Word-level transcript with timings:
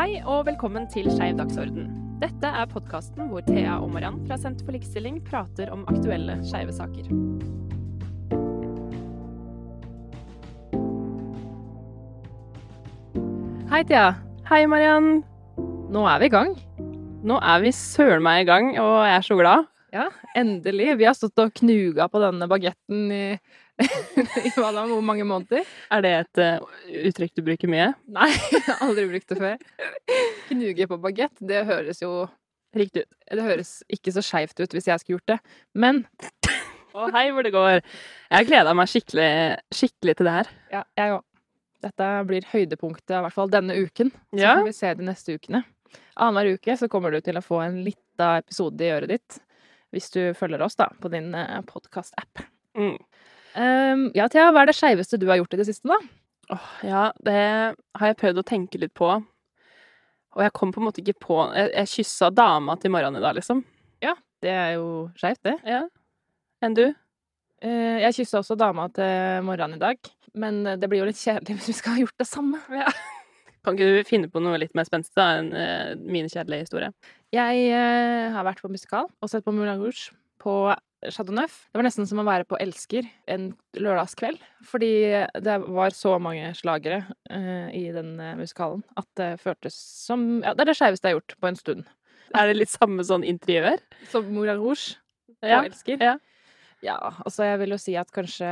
Hei 0.00 0.14
og 0.24 0.46
velkommen 0.46 0.86
til 0.88 1.10
Skeiv 1.12 1.34
dagsorden. 1.36 1.90
Dette 2.22 2.48
er 2.48 2.68
podkasten 2.70 3.26
hvor 3.28 3.42
Thea 3.44 3.74
og 3.84 3.90
Mariann 3.92 4.14
fra 4.24 4.38
Senter 4.40 4.64
for 4.64 4.72
likestilling 4.72 5.18
prater 5.26 5.68
om 5.74 5.82
aktuelle 5.92 6.38
skeive 6.48 6.72
saker. 6.72 7.10
Hei, 13.68 13.82
Thea. 13.90 14.14
Hei, 14.48 14.62
Mariann. 14.72 15.20
Nå 15.92 16.06
er 16.08 16.24
vi 16.24 16.30
i 16.30 16.32
gang. 16.32 16.56
Nå 17.20 17.36
er 17.36 17.60
vi 17.66 17.76
søren 17.76 18.24
meg 18.24 18.46
i 18.46 18.48
gang, 18.48 18.72
og 18.80 19.02
jeg 19.04 19.18
er 19.18 19.28
så 19.28 19.36
glad. 19.36 19.68
Ja, 19.92 20.08
endelig. 20.36 20.92
Vi 21.00 21.06
har 21.08 21.14
stått 21.16 21.38
og 21.42 21.52
knuga 21.60 22.06
på 22.10 22.20
denne 22.22 22.48
bagetten 22.50 23.06
i, 23.14 23.24
i 24.46 24.52
hva 24.56 24.70
da, 24.76 24.84
hvor 24.90 25.02
mange 25.04 25.24
måneder? 25.28 25.64
Er 25.90 26.04
det 26.04 26.12
et 26.18 26.42
uh, 26.42 26.66
uttrykk 27.10 27.34
du 27.38 27.42
bruker 27.46 27.70
mye? 27.72 27.88
Nei, 28.12 28.28
jeg 28.54 28.62
har 28.68 28.84
aldri 28.86 29.06
brukt 29.10 29.32
det 29.32 29.40
før. 29.40 29.56
Knuge 30.50 30.88
på 30.90 31.00
bagett, 31.02 31.34
det 31.40 31.64
høres 31.70 32.02
jo 32.04 32.28
Riktig 32.70 33.02
ut. 33.02 33.14
Det 33.34 33.42
høres 33.42 33.70
ikke 33.90 34.12
så 34.14 34.22
skeivt 34.22 34.60
ut 34.62 34.74
hvis 34.76 34.86
jeg 34.86 35.02
skulle 35.02 35.16
gjort 35.16 35.32
det, 35.32 35.38
men 35.74 36.04
Å, 36.94 37.08
hei 37.14 37.24
hvor 37.34 37.42
det 37.42 37.50
går. 37.54 37.80
Jeg 38.30 38.46
gleda 38.46 38.74
meg 38.78 38.90
skikkelig, 38.90 39.26
skikkelig 39.74 40.14
til 40.18 40.28
det 40.28 40.34
her. 40.36 40.52
Ja, 40.70 40.84
jeg 40.98 41.16
òg. 41.16 41.24
Dette 41.82 42.08
blir 42.28 42.46
høydepunktet, 42.50 43.16
i 43.16 43.22
hvert 43.24 43.34
fall 43.34 43.50
denne 43.50 43.74
uken. 43.74 44.10
Så 44.30 44.38
Ja. 44.38 44.54
får 44.58 44.66
vi 44.68 44.72
se 44.76 44.94
de 45.00 45.06
neste 45.06 45.34
ukene. 45.34 45.64
Annenhver 46.14 46.58
uke 46.58 46.76
så 46.78 46.88
kommer 46.92 47.10
du 47.10 47.18
til 47.24 47.38
å 47.40 47.42
få 47.42 47.58
en 47.64 47.78
lita 47.86 48.36
episode 48.42 48.84
i 48.84 48.92
øret 48.94 49.14
ditt. 49.16 49.38
Hvis 49.90 50.10
du 50.14 50.20
følger 50.38 50.62
oss, 50.62 50.76
da, 50.78 50.86
på 51.02 51.10
din 51.10 51.32
podkast-app. 51.66 52.44
Mm. 52.78 52.96
Um, 53.54 54.02
ja, 54.14 54.28
Thea, 54.30 54.52
hva 54.54 54.62
er 54.62 54.70
det 54.70 54.76
skeiveste 54.78 55.18
du 55.18 55.26
har 55.30 55.40
gjort 55.40 55.56
i 55.56 55.58
det 55.58 55.66
siste, 55.66 55.90
da? 55.90 55.98
Oh, 56.54 56.70
ja, 56.86 57.02
det 57.26 57.40
har 57.98 58.10
jeg 58.12 58.18
prøvd 58.20 58.42
å 58.42 58.46
tenke 58.46 58.78
litt 58.82 58.94
på. 58.94 59.10
Og 60.30 60.44
jeg 60.44 60.54
kom 60.54 60.70
på 60.70 60.78
en 60.78 60.86
måte 60.86 61.02
ikke 61.02 61.16
på 61.24 61.36
Jeg, 61.58 61.72
jeg 61.74 61.90
kyssa 61.90 62.28
dama 62.30 62.76
til 62.78 62.92
morgenen 62.94 63.18
i 63.18 63.24
dag, 63.24 63.34
liksom. 63.38 63.64
Ja, 64.02 64.14
Det 64.42 64.52
er 64.54 64.76
jo 64.78 65.10
skeivt, 65.18 65.42
det. 65.46 65.56
Ja. 65.66 65.82
Enn 66.62 66.76
du? 66.78 66.86
Uh, 67.60 67.98
jeg 68.06 68.20
kyssa 68.20 68.44
også 68.44 68.56
dama 68.58 68.86
til 68.94 69.42
morgenen 69.46 69.80
i 69.80 69.82
dag, 69.82 70.12
men 70.38 70.62
det 70.78 70.86
blir 70.86 71.02
jo 71.02 71.10
litt 71.10 71.18
kjedelig 71.18 71.58
hvis 71.58 71.72
vi 71.72 71.80
skal 71.80 71.96
ha 71.96 72.04
gjort 72.04 72.22
det 72.22 72.30
samme. 72.30 72.62
Kan 73.64 73.76
ikke 73.76 73.88
du 74.00 74.08
finne 74.08 74.30
på 74.32 74.40
noe 74.40 74.58
litt 74.60 74.76
mer 74.78 74.86
spenstig 74.88 75.20
enn 75.20 75.50
uh, 75.52 75.92
min 76.00 76.30
kjedelige 76.30 76.64
historie? 76.64 76.92
Jeg 77.34 77.66
uh, 77.74 78.30
har 78.32 78.46
vært 78.46 78.62
på 78.64 78.70
musikal 78.72 79.10
og 79.10 79.30
sett 79.30 79.44
på 79.44 79.52
Moulin 79.52 79.82
Rouge 79.82 80.14
på 80.40 80.54
Chateau 81.12 81.36
Neuf. 81.36 81.66
Det 81.68 81.80
var 81.80 81.84
nesten 81.84 82.08
som 82.08 82.20
å 82.20 82.26
være 82.28 82.46
på 82.48 82.58
Elsker 82.60 83.08
en 83.32 83.50
lørdagskveld. 83.76 84.40
Fordi 84.68 84.92
det 85.44 85.58
var 85.76 85.92
så 85.96 86.14
mange 86.22 86.54
slagere 86.56 87.02
uh, 87.32 87.68
i 87.76 87.86
den 87.92 88.14
musikalen 88.40 88.82
at 89.00 89.08
det 89.20 89.30
føltes 89.44 89.76
som 89.76 90.40
Ja, 90.40 90.54
det 90.56 90.64
er 90.64 90.72
det 90.72 90.78
skeiveste 90.80 91.08
jeg 91.08 91.16
har 91.16 91.20
gjort 91.20 91.36
på 91.40 91.52
en 91.52 91.60
stund. 91.60 91.86
Er 92.36 92.48
det 92.48 92.58
litt 92.60 92.72
samme 92.72 93.04
sånn 93.04 93.26
interiør? 93.26 93.80
Som 94.08 94.32
Moulin 94.32 94.60
Rouge 94.60 94.96
Ja. 95.40 95.62
Elsker. 95.62 96.00
ja. 96.00 96.16
ja, 96.84 96.98
altså 97.24 97.48
jeg 97.48 97.60
vil 97.62 97.76
jo 97.76 97.80
si 97.80 97.96
at 97.96 98.10
kanskje 98.12 98.48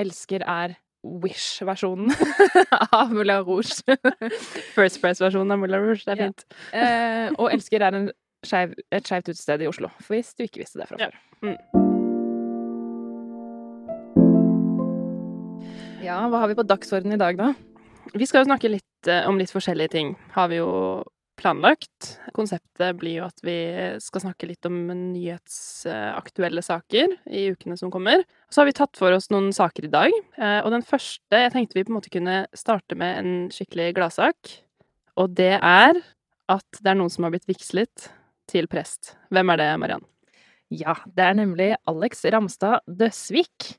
Elsker 0.00 0.44
er 0.48 0.76
Wish-versjonen 1.02 2.12
av 2.92 3.10
Moulin 3.12 3.42
Rouge. 3.44 3.82
First 4.76 5.00
Press-versjonen 5.02 5.50
av 5.52 5.58
Moulin 5.58 5.80
Rouge. 5.88 6.04
Det 6.06 6.14
er 6.14 6.22
Ja. 6.22 6.28
fint. 6.30 6.44
eh, 6.72 7.30
og 7.38 7.50
Elsker 7.52 7.82
er 7.82 7.94
en 7.98 8.10
skeiv, 8.46 8.74
et 8.92 9.04
skeivt 9.06 9.28
utested 9.32 9.62
i 9.62 9.66
Oslo, 9.70 9.88
for 10.00 10.14
hvis 10.14 10.34
du 10.38 10.44
ikke 10.46 10.62
visste 10.62 10.78
det 10.82 10.88
fra 10.88 10.98
Ja. 11.02 11.10
Mm. 11.42 11.58
Ja, 16.02 16.16
hva 16.28 16.40
har 16.42 16.50
vi 16.50 16.56
på 16.58 16.64
dagsordenen 16.66 17.14
i 17.14 17.20
dag, 17.22 17.36
da? 17.38 17.52
Vi 18.18 18.26
skal 18.26 18.42
jo 18.42 18.48
snakke 18.50 18.70
litt 18.72 19.08
eh, 19.10 19.22
om 19.30 19.38
litt 19.38 19.52
forskjellige 19.54 19.92
ting, 19.94 20.14
har 20.34 20.48
vi 20.50 20.58
jo 20.58 20.68
planlagt. 21.42 22.14
Konseptet 22.36 22.96
blir 23.00 23.18
jo 23.18 23.26
at 23.26 23.42
vi 23.44 23.56
skal 24.02 24.24
snakke 24.24 24.48
litt 24.48 24.66
om 24.68 24.76
nyhetsaktuelle 24.88 26.62
saker 26.64 27.16
i 27.26 27.48
ukene 27.52 27.76
som 27.80 27.90
kommer. 27.92 28.22
Så 28.52 28.62
har 28.62 28.70
vi 28.70 28.76
tatt 28.78 28.98
for 28.98 29.14
oss 29.16 29.30
noen 29.34 29.50
saker 29.54 29.88
i 29.88 29.92
dag, 29.92 30.14
eh, 30.38 30.60
og 30.62 30.70
den 30.74 30.86
første 30.86 31.42
jeg 31.44 31.54
tenkte 31.54 31.78
vi 31.78 31.84
på 31.86 31.92
en 31.92 31.98
måte 31.98 32.12
kunne 32.14 32.38
starte 32.56 32.98
med 32.98 33.18
en 33.18 33.34
skikkelig 33.52 33.90
gladsak, 33.98 34.56
og 35.18 35.34
det 35.36 35.56
er 35.58 35.98
at 36.52 36.80
det 36.80 36.92
er 36.92 36.98
noen 36.98 37.12
som 37.12 37.26
har 37.26 37.34
blitt 37.34 37.48
vigslet 37.50 38.08
til 38.50 38.68
prest. 38.70 39.14
Hvem 39.32 39.52
er 39.54 39.62
det, 39.62 39.68
Mariann? 39.80 40.06
Ja, 40.72 40.96
det 41.04 41.26
er 41.26 41.36
nemlig 41.36 41.74
Alex 41.90 42.24
Ramstad 42.32 42.80
Døsvik, 42.88 43.74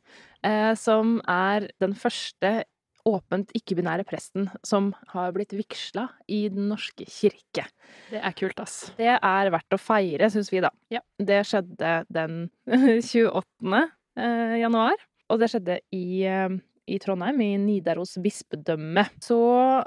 eh, 0.46 0.74
som 0.78 1.18
er 1.30 1.70
den 1.82 1.96
første 1.98 2.64
åpent 3.06 3.50
ikke-binære 3.58 4.06
presten 4.08 4.46
som 4.64 4.92
har 5.12 5.34
blitt 5.36 5.52
vigsla 5.56 6.06
i 6.32 6.46
Den 6.54 6.70
norske 6.72 7.04
kirke. 7.10 7.66
Det 8.10 8.22
er 8.24 8.36
kult, 8.38 8.60
ass. 8.64 8.92
Det 8.98 9.10
er 9.20 9.52
verdt 9.52 9.76
å 9.76 9.80
feire, 9.82 10.30
syns 10.32 10.52
vi, 10.54 10.62
da. 10.64 10.70
Ja. 10.94 11.02
Det 11.20 11.42
skjedde 11.50 11.96
den 12.14 12.46
28. 13.04 13.82
eh, 14.18 14.56
januar, 14.64 14.96
og 15.30 15.40
det 15.44 15.50
skjedde 15.52 15.80
i, 15.96 16.24
eh, 16.30 16.56
i 16.88 17.00
Trondheim, 17.00 17.40
i 17.44 17.52
Nidaros 17.60 18.16
bispedømme. 18.24 19.06
Så 19.24 19.38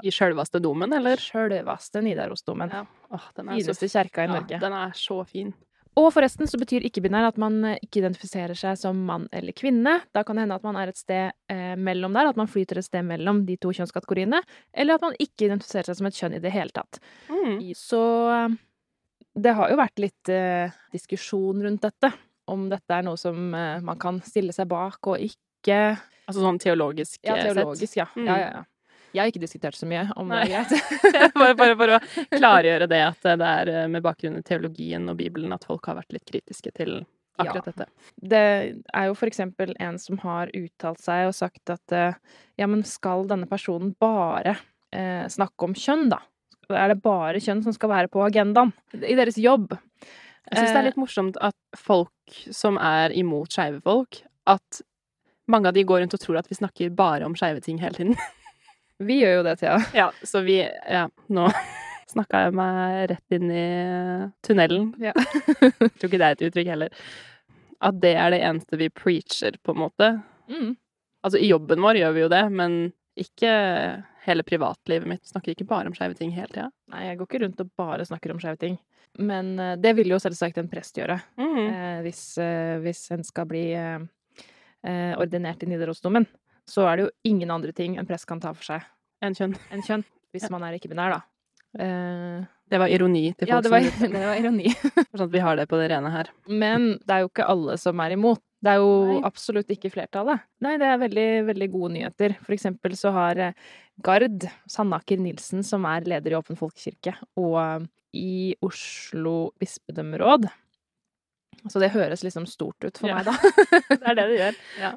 I 0.05 0.13
sjølveste 0.13 0.61
domen, 0.61 0.93
eller? 0.97 1.17
sjølveste 1.21 2.01
Nidarosdomen. 2.05 2.73
Ja. 2.73 2.85
Åh, 3.13 3.27
den 3.37 3.49
er 3.53 3.61
så 3.73 3.87
kjerka 3.89 4.25
i 4.25 4.27
Ja, 4.27 4.33
Norge. 4.39 4.59
den 4.61 4.73
er 4.73 4.93
så 4.97 5.23
fin. 5.29 5.53
Og 5.97 6.11
forresten 6.13 6.45
så 6.49 6.59
betyr 6.61 6.85
ikke-binær 6.85 7.31
at 7.31 7.39
man 7.41 7.57
eh, 7.65 7.79
ikke 7.81 8.03
identifiserer 8.03 8.57
seg 8.57 8.77
som 8.77 8.99
mann 9.07 9.25
eller 9.33 9.55
kvinne. 9.57 9.95
Da 10.13 10.21
kan 10.25 10.37
det 10.37 10.45
hende 10.45 10.59
at 10.59 10.67
man 10.67 10.77
er 10.77 10.91
et 10.91 10.99
sted 10.99 11.33
eh, 11.49 11.73
mellom 11.73 12.13
der, 12.13 12.29
at 12.29 12.37
man 12.37 12.49
flyter 12.51 12.77
et 12.77 12.85
sted 12.85 13.05
mellom 13.07 13.43
de 13.47 13.57
to 13.61 13.73
kjønnskategoriene. 13.73 14.43
Eller 14.77 14.99
at 14.99 15.05
man 15.05 15.17
ikke 15.17 15.47
identifiserer 15.47 15.89
seg 15.89 15.99
som 15.99 16.09
et 16.09 16.19
kjønn 16.19 16.37
i 16.37 16.43
det 16.43 16.53
hele 16.53 16.75
tatt. 16.75 17.01
Mm. 17.33 17.59
Så 17.77 18.03
eh, 18.35 18.57
det 19.37 19.57
har 19.57 19.73
jo 19.73 19.81
vært 19.81 20.01
litt 20.01 20.33
eh, 20.33 20.77
diskusjon 20.93 21.65
rundt 21.65 21.83
dette. 21.89 22.13
Om 22.47 22.69
dette 22.71 22.93
er 22.95 23.03
noe 23.05 23.19
som 23.19 23.49
eh, 23.57 23.83
man 23.85 23.99
kan 24.01 24.21
stille 24.25 24.53
seg 24.55 24.69
bak 24.71 25.01
og 25.09 25.21
ikke. 25.21 25.81
Altså 26.27 26.43
sånn 26.43 26.61
teologisk 26.61 27.21
Ja, 27.23 27.39
teologisk 27.41 27.47
sett. 27.47 27.57
teologisk, 27.57 27.97
ja. 27.99 28.07
Mm. 28.15 28.27
ja, 28.29 28.37
ja, 28.37 28.49
ja. 28.59 28.65
Jeg 29.17 29.23
har 29.25 29.31
ikke 29.33 29.41
diskutert 29.43 29.75
så 29.77 29.87
mye 29.89 30.05
om 30.15 30.29
det 30.31 30.37
Nei. 30.37 30.47
er 30.47 30.69
greit. 30.69 31.33
bare, 31.35 31.55
bare 31.57 31.75
for 31.79 31.93
å 31.97 31.99
klargjøre 32.37 32.87
det 32.91 33.01
at 33.09 33.27
det 33.41 33.47
er 33.51 33.71
eh, 33.73 33.87
med 33.91 34.05
bakgrunn 34.05 34.37
i 34.39 34.45
teologien 34.45 35.09
og 35.11 35.17
Bibelen 35.19 35.55
at 35.55 35.65
folk 35.67 35.89
har 35.89 35.97
vært 35.99 36.13
litt 36.15 36.25
kritiske 36.29 36.71
til 36.77 36.99
akkurat 37.37 37.67
Ja. 37.67 37.71
dette. 37.71 37.85
Det 38.33 38.43
er 38.97 39.09
jo 39.09 39.17
for 39.17 39.29
eksempel 39.29 39.73
en 39.83 39.97
som 40.01 40.17
har 40.23 40.49
uttalt 40.57 41.01
seg 41.03 41.27
og 41.29 41.35
sagt 41.37 41.69
at 41.73 41.93
eh, 41.97 42.15
ja, 42.57 42.65
men 42.69 42.81
skal 42.87 43.27
denne 43.29 43.49
personen 43.49 43.91
bare 44.01 44.55
eh, 44.93 45.25
snakke 45.29 45.67
om 45.67 45.75
kjønn, 45.77 46.07
da? 46.15 46.21
Er 46.73 46.89
det 46.91 47.01
bare 47.03 47.39
kjønn 47.39 47.61
som 47.63 47.71
skal 47.75 47.91
være 47.93 48.09
på 48.11 48.23
agendaen 48.25 48.73
i 48.97 49.13
deres 49.15 49.37
jobb? 49.39 49.75
Jeg 50.47 50.57
syns 50.61 50.71
det 50.71 50.75
er 50.77 50.81
Eh, 50.81 50.87
litt 50.89 50.97
morsomt 50.99 51.37
at 51.43 51.55
folk 51.79 52.37
som 52.55 52.77
er 52.79 53.13
imot 53.15 53.51
skeive 53.55 53.79
folk, 53.85 54.21
at 54.47 54.81
mange 55.51 55.69
av 55.69 55.75
de 55.77 55.83
går 55.87 56.01
rundt 56.03 56.15
og 56.17 56.19
tror 56.23 56.39
at 56.41 56.49
vi 56.51 56.57
snakker 56.59 56.91
bare 56.95 57.23
om 57.27 57.35
skeive 57.39 57.61
ting 57.63 57.77
hele 57.83 57.95
tiden. 57.95 58.17
Vi 59.03 59.19
gjør 59.21 59.35
jo 59.39 59.43
det, 59.45 59.55
Thea. 59.61 59.77
Ja, 59.93 60.07
så 60.25 60.41
vi 60.45 60.59
Ja, 60.63 61.03
nå 61.29 61.47
snakka 62.11 62.45
jeg 62.47 62.55
meg 62.57 63.09
rett 63.11 63.35
inn 63.37 63.51
i 63.51 63.65
tunnelen. 64.47 64.93
Ja. 65.03 65.13
Tror 65.99 66.07
ikke 66.07 66.17
det 66.21 66.27
er 66.29 66.35
et 66.37 66.45
uttrykk 66.49 66.71
heller. 66.71 66.93
At 67.83 67.99
det 68.01 68.15
er 68.17 68.31
det 68.33 68.39
eneste 68.47 68.79
vi 68.79 68.87
preacher, 68.89 69.57
på 69.61 69.75
en 69.75 69.81
måte. 69.83 70.07
Mm. 70.49 70.71
Altså, 71.25 71.37
i 71.43 71.49
jobben 71.51 71.83
vår 71.83 71.99
gjør 71.99 72.15
vi 72.15 72.23
jo 72.23 72.29
det, 72.33 72.43
men 72.55 72.77
ikke 73.19 73.51
hele 74.27 74.43
privatlivet 74.47 75.07
mitt. 75.09 75.23
Snakker 75.29 75.53
ikke 75.53 75.67
bare 75.69 75.89
om 75.91 75.95
skeive 75.97 76.17
ting 76.17 76.31
hele 76.35 76.49
tida. 76.53 76.69
Nei, 76.93 77.03
jeg 77.09 77.19
går 77.19 77.29
ikke 77.29 77.43
rundt 77.45 77.61
og 77.63 77.69
bare 77.79 78.05
snakker 78.07 78.33
om 78.33 78.41
skeive 78.41 78.59
ting. 78.61 78.79
Men 79.19 79.53
eh, 79.61 79.75
det 79.81 79.93
vil 79.97 80.09
jo 80.11 80.19
selvsagt 80.21 80.57
en 80.61 80.67
prest 80.71 80.97
gjøre, 80.99 81.19
Mm. 81.39 81.59
eh, 81.67 81.99
hvis, 82.05 82.23
eh, 82.43 82.75
hvis 82.83 83.05
en 83.15 83.23
skal 83.25 83.47
bli 83.49 83.63
eh, 83.77 83.99
eh, 84.85 85.13
ordinert 85.21 85.63
i 85.63 85.69
Nidarosdomen. 85.71 86.27
Så 86.67 86.83
er 86.87 86.97
det 86.99 87.05
jo 87.07 87.11
ingen 87.31 87.51
andre 87.53 87.71
ting 87.75 87.97
en 87.97 88.05
prest 88.09 88.27
kan 88.27 88.39
ta 88.43 88.51
for 88.53 88.63
seg 88.63 88.83
enn 89.23 89.33
kjønn. 89.37 89.55
enn 89.71 89.81
kjønn, 89.87 90.03
hvis 90.35 90.43
Ja. 90.47 90.49
man 90.51 90.63
er 90.67 90.75
ikke-binær, 90.77 91.15
da. 91.17 91.21
Eh, 91.79 92.45
Det 92.69 92.79
var 92.81 92.87
ironi 92.91 93.33
til 93.37 93.47
ja, 93.47 93.55
folk 93.61 93.63
det 93.63 93.71
var, 93.71 93.81
som 93.95 94.11
det 94.17 94.25
var 94.27 94.35
ironi. 94.41 94.67
Sånn 95.15 95.27
at 95.29 95.31
vi 95.31 95.39
har 95.39 95.55
det 95.55 95.67
på 95.71 95.77
det 95.79 95.89
rene 95.93 96.11
her. 96.11 96.27
Men 96.49 96.97
det 96.99 97.09
er 97.15 97.21
jo 97.23 97.29
ikke 97.31 97.47
alle 97.47 97.77
som 97.79 97.99
er 98.03 98.11
imot. 98.17 98.41
Det 98.61 98.71
er 98.73 98.79
jo 98.81 98.89
Nei. 99.07 99.21
absolutt 99.23 99.69
ikke 99.69 99.91
flertallet. 99.93 100.41
Nei, 100.65 100.75
det 100.81 100.87
er 100.89 100.97
veldig, 100.97 101.27
veldig 101.53 101.67
gode 101.71 101.91
nyheter. 101.93 102.33
For 102.43 102.55
eksempel 102.55 102.95
så 102.97 103.11
har 103.15 103.37
eh, 103.37 103.53
Gard 104.03 104.47
Sandaker 104.67 105.17
Nilsen, 105.21 105.63
som 105.63 105.85
er 105.85 106.01
leder 106.09 106.33
i 106.33 106.39
Åpen 106.41 106.57
folkekirke, 106.59 107.13
og 107.37 107.55
eh, 107.61 107.85
i 108.17 108.55
Oslo 108.65 109.51
bispedømmeråd 109.61 110.49
Så 111.71 111.81
det 111.83 111.91
høres 111.93 112.23
liksom 112.25 112.45
stort 112.49 112.83
ut 112.83 112.97
for 112.97 113.09
Ja. 113.09 113.19
meg, 113.19 113.25
da. 113.29 113.35
Det 113.89 114.03
er 114.03 114.15
det 114.19 114.27
det 114.31 114.37
gjør. 114.39 114.59
Ja. 114.85 114.91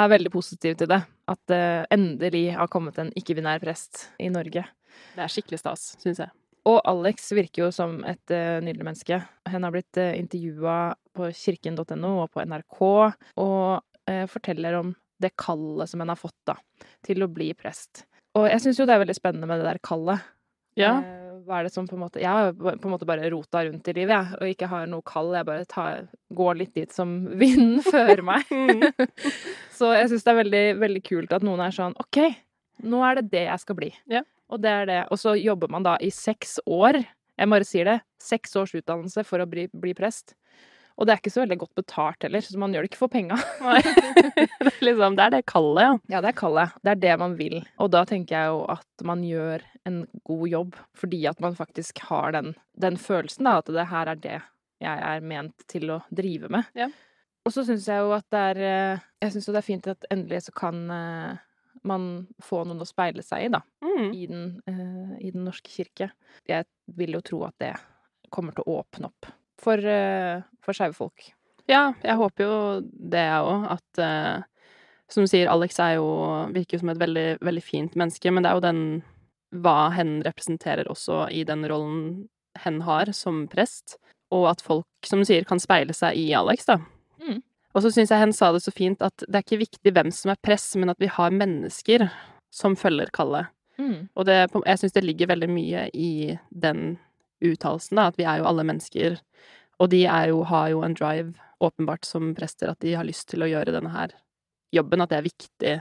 er 0.00 0.12
veldig 0.12 0.30
positiv 0.32 0.76
til 0.78 0.90
det. 0.90 1.00
At 1.30 1.40
det 1.50 1.62
endelig 1.90 2.44
har 2.56 2.68
kommet 2.72 2.98
en 2.98 3.12
ikke-binær 3.18 3.60
prest 3.62 4.08
i 4.20 4.28
Norge. 4.32 4.64
Det 5.14 5.22
er 5.24 5.30
skikkelig 5.32 5.60
stas, 5.62 5.96
syns 6.02 6.18
jeg. 6.22 6.30
Og 6.68 6.80
Alex 6.84 7.30
virker 7.32 7.64
jo 7.64 7.70
som 7.72 8.02
et 8.04 8.34
uh, 8.34 8.58
nydelig 8.60 8.84
menneske. 8.84 9.16
Hun 9.48 9.64
har 9.64 9.72
blitt 9.72 9.96
uh, 9.96 10.10
intervjua 10.18 10.92
på 11.16 11.30
kirken.no 11.32 12.10
og 12.24 12.28
på 12.34 12.44
NRK, 12.44 12.80
og 13.40 13.80
uh, 14.10 14.26
forteller 14.28 14.76
om 14.82 14.92
det 15.20 15.32
kallet 15.40 15.88
som 15.88 16.00
hun 16.04 16.12
har 16.12 16.20
fått 16.20 16.36
da, 16.48 16.54
til 17.06 17.24
å 17.24 17.30
bli 17.32 17.50
prest. 17.56 18.04
Og 18.36 18.46
jeg 18.50 18.60
syns 18.62 18.78
jo 18.78 18.86
det 18.88 18.94
er 18.94 19.02
veldig 19.02 19.16
spennende 19.16 19.48
med 19.48 19.60
det 19.62 19.66
der 19.70 19.80
kallet. 19.84 20.22
Ja. 20.78 21.00
Hva 21.50 21.58
er 21.58 21.66
det 21.66 21.72
som 21.74 21.86
på 21.90 21.96
en 21.96 22.04
måte 22.04 22.20
Jeg 22.22 22.30
har 22.30 22.52
på 22.54 22.70
en 22.86 22.92
måte 22.92 23.06
bare 23.08 23.26
rota 23.32 23.64
rundt 23.66 23.88
i 23.90 23.94
livet, 23.96 24.12
jeg, 24.14 24.38
og 24.38 24.52
ikke 24.52 24.68
har 24.70 24.84
noe 24.86 25.02
kall. 25.02 25.32
Jeg 25.34 25.48
bare 25.48 25.66
tar, 25.66 26.04
går 26.38 26.60
litt 26.60 26.76
dit 26.78 26.94
som 26.94 27.16
vinden 27.42 27.80
fører 27.82 28.22
meg. 28.22 28.46
Mm. 28.54 28.86
Så 29.78 29.90
jeg 29.96 30.12
syns 30.12 30.26
det 30.26 30.30
er 30.30 30.42
veldig, 30.44 30.66
veldig 30.84 31.02
kult 31.08 31.34
at 31.34 31.46
noen 31.46 31.64
er 31.64 31.74
sånn 31.74 31.96
OK, 31.98 32.20
nå 32.86 33.00
er 33.02 33.18
det 33.18 33.32
det 33.32 33.46
jeg 33.48 33.64
skal 33.64 33.78
bli. 33.80 33.90
Ja. 34.12 34.22
Og 34.50 34.62
det 34.62 34.70
er 34.70 34.86
det. 34.86 35.00
Og 35.14 35.18
så 35.20 35.34
jobber 35.38 35.70
man 35.70 35.84
da 35.86 35.94
i 36.02 36.10
seks 36.14 36.58
år. 36.66 36.98
Jeg 37.38 37.50
bare 37.52 37.66
sier 37.66 37.86
det. 37.86 37.98
Seks 38.22 38.56
års 38.58 38.74
utdannelse 38.74 39.22
for 39.26 39.42
å 39.42 39.46
bli, 39.48 39.68
bli 39.70 39.94
prest. 39.96 40.34
Og 41.00 41.06
det 41.06 41.14
er 41.14 41.20
ikke 41.22 41.32
så 41.32 41.44
veldig 41.44 41.56
godt 41.62 41.78
betalt 41.78 42.26
heller, 42.26 42.44
så 42.44 42.58
man 42.60 42.74
gjør 42.74 42.84
det 42.84 42.90
ikke 42.90 43.00
for 43.00 43.12
penga. 43.12 43.38
Liksom, 44.84 45.14
det 45.16 45.24
er 45.24 45.32
det 45.32 45.46
kallet, 45.48 45.86
ja. 45.86 45.92
Ja, 46.12 46.20
det 46.20 46.32
er 46.32 46.36
kallet. 46.36 46.74
Det 46.84 46.92
er 46.92 47.00
det 47.06 47.14
man 47.22 47.36
vil. 47.38 47.56
Og 47.80 47.88
da 47.94 48.02
tenker 48.08 48.36
jeg 48.36 48.50
jo 48.52 48.58
at 48.74 49.06
man 49.08 49.22
gjør 49.24 49.64
en 49.88 50.02
god 50.28 50.48
jobb, 50.48 50.78
fordi 50.98 51.22
at 51.30 51.40
man 51.40 51.56
faktisk 51.56 52.02
har 52.10 52.34
den, 52.36 52.54
den 52.80 52.98
følelsen, 53.00 53.46
da, 53.48 53.58
at 53.60 53.70
det 53.72 53.86
her 53.90 54.10
er 54.12 54.20
det 54.20 54.40
jeg 54.80 55.04
er 55.04 55.24
ment 55.24 55.64
til 55.68 55.92
å 55.92 56.00
drive 56.14 56.50
med. 56.52 56.68
Ja. 56.76 56.88
Og 57.44 57.54
så 57.54 57.64
syns 57.64 57.86
jeg 57.88 58.02
jo 58.02 58.12
at 58.12 58.26
det 58.32 58.40
er 58.50 58.58
eh, 58.64 59.04
Jeg 59.24 59.32
syns 59.34 59.46
jo 59.48 59.54
det 59.54 59.62
er 59.62 59.66
fint 59.66 59.86
at 59.88 60.06
endelig 60.12 60.42
så 60.46 60.54
kan 60.56 60.80
eh, 60.92 61.40
man 61.88 62.06
få 62.44 62.62
noen 62.68 62.82
å 62.84 62.88
speile 62.88 63.24
seg 63.24 63.46
i, 63.46 63.50
da. 63.52 63.62
Mm. 63.84 64.08
I 64.12 64.26
den, 64.28 64.46
uh, 64.68 65.12
i 65.16 65.30
Den 65.32 65.46
norske 65.46 65.70
kirke. 65.72 66.10
Jeg 66.48 66.66
vil 66.98 67.16
jo 67.16 67.22
tro 67.24 67.38
at 67.46 67.56
det 67.62 67.72
kommer 68.32 68.52
til 68.52 68.66
å 68.66 68.80
åpne 68.82 69.08
opp 69.08 69.28
for, 69.60 69.80
uh, 69.80 70.42
for 70.60 70.76
skeive 70.76 70.96
folk. 70.98 71.30
Ja, 71.70 71.92
jeg 72.02 72.18
håper 72.20 72.44
jo 72.44 72.58
det, 72.82 73.22
jeg 73.22 73.46
òg. 73.46 73.64
At 73.78 74.02
uh, 74.02 74.74
Som 75.10 75.24
du 75.24 75.30
sier, 75.30 75.48
Alex 75.50 75.80
er 75.80 75.96
jo, 75.96 76.10
virker 76.52 76.76
jo 76.76 76.82
som 76.84 76.92
et 76.92 77.00
veldig, 77.00 77.28
veldig 77.40 77.64
fint 77.64 77.96
menneske, 77.98 78.30
men 78.30 78.44
det 78.44 78.50
er 78.50 78.58
jo 78.58 78.66
den 78.66 78.82
Hva 79.50 79.90
hen 79.96 80.20
representerer 80.26 80.88
også 80.90 81.24
i 81.34 81.42
den 81.48 81.66
rollen 81.68 82.28
hen 82.62 82.80
har 82.86 83.12
som 83.16 83.46
prest. 83.50 83.98
Og 84.34 84.46
at 84.52 84.62
folk, 84.62 84.86
som 85.06 85.22
du 85.22 85.28
sier, 85.28 85.46
kan 85.48 85.62
speile 85.62 85.94
seg 85.96 86.18
i 86.18 86.28
Alex, 86.38 86.68
da. 86.68 86.78
Mm. 87.22 87.40
Og 87.74 87.84
så 87.84 87.92
syns 87.94 88.10
jeg 88.10 88.22
hen 88.22 88.34
sa 88.34 88.50
det 88.54 88.62
så 88.64 88.72
fint 88.74 89.02
at 89.02 89.24
det 89.26 89.36
er 89.38 89.44
ikke 89.44 89.62
viktig 89.62 89.92
hvem 89.94 90.10
som 90.14 90.32
er 90.32 90.42
press, 90.42 90.72
men 90.78 90.90
at 90.90 90.98
vi 91.02 91.10
har 91.10 91.34
mennesker 91.34 92.08
som 92.54 92.76
følger 92.78 93.12
kallet. 93.14 93.50
Mm. 93.78 94.10
Og 94.18 94.26
det, 94.26 94.38
jeg 94.66 94.80
syns 94.80 94.96
det 94.96 95.04
ligger 95.06 95.30
veldig 95.30 95.48
mye 95.50 95.86
i 95.94 96.36
den 96.50 96.98
uttalelsen, 97.40 97.96
da, 97.96 98.08
at 98.10 98.18
vi 98.18 98.26
er 98.28 98.40
jo 98.40 98.48
alle 98.50 98.66
mennesker. 98.66 99.20
Og 99.80 99.92
de 99.92 100.02
jo, 100.04 100.42
har 100.50 100.68
jo 100.74 100.82
en 100.84 100.96
drive, 100.98 101.32
åpenbart, 101.60 102.06
som 102.08 102.34
prester, 102.36 102.70
at 102.72 102.80
de 102.80 102.94
har 102.96 103.06
lyst 103.06 103.28
til 103.30 103.44
å 103.44 103.48
gjøre 103.48 103.74
denne 103.74 103.92
her 103.94 104.14
jobben. 104.74 105.02
At 105.04 105.12
det 105.12 105.18
er 105.18 105.28
viktig 105.28 105.74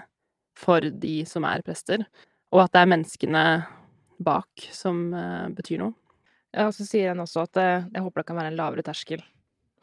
for 0.60 0.84
de 0.84 1.16
som 1.28 1.46
er 1.48 1.64
prester. 1.66 2.06
Og 2.54 2.64
at 2.64 2.74
det 2.74 2.84
er 2.84 2.94
menneskene 2.94 3.44
bak 4.20 4.70
som 4.76 5.10
eh, 5.16 5.50
betyr 5.56 5.84
noe. 5.84 5.96
Ja, 6.50 6.66
og 6.68 6.74
så 6.74 6.86
sier 6.88 7.14
han 7.14 7.22
også 7.22 7.46
at 7.46 7.60
eh, 7.62 7.90
jeg 7.94 8.04
håper 8.06 8.24
det 8.24 8.30
kan 8.32 8.40
være 8.40 8.54
en 8.54 8.58
lavere 8.60 8.86
terskel 8.86 9.22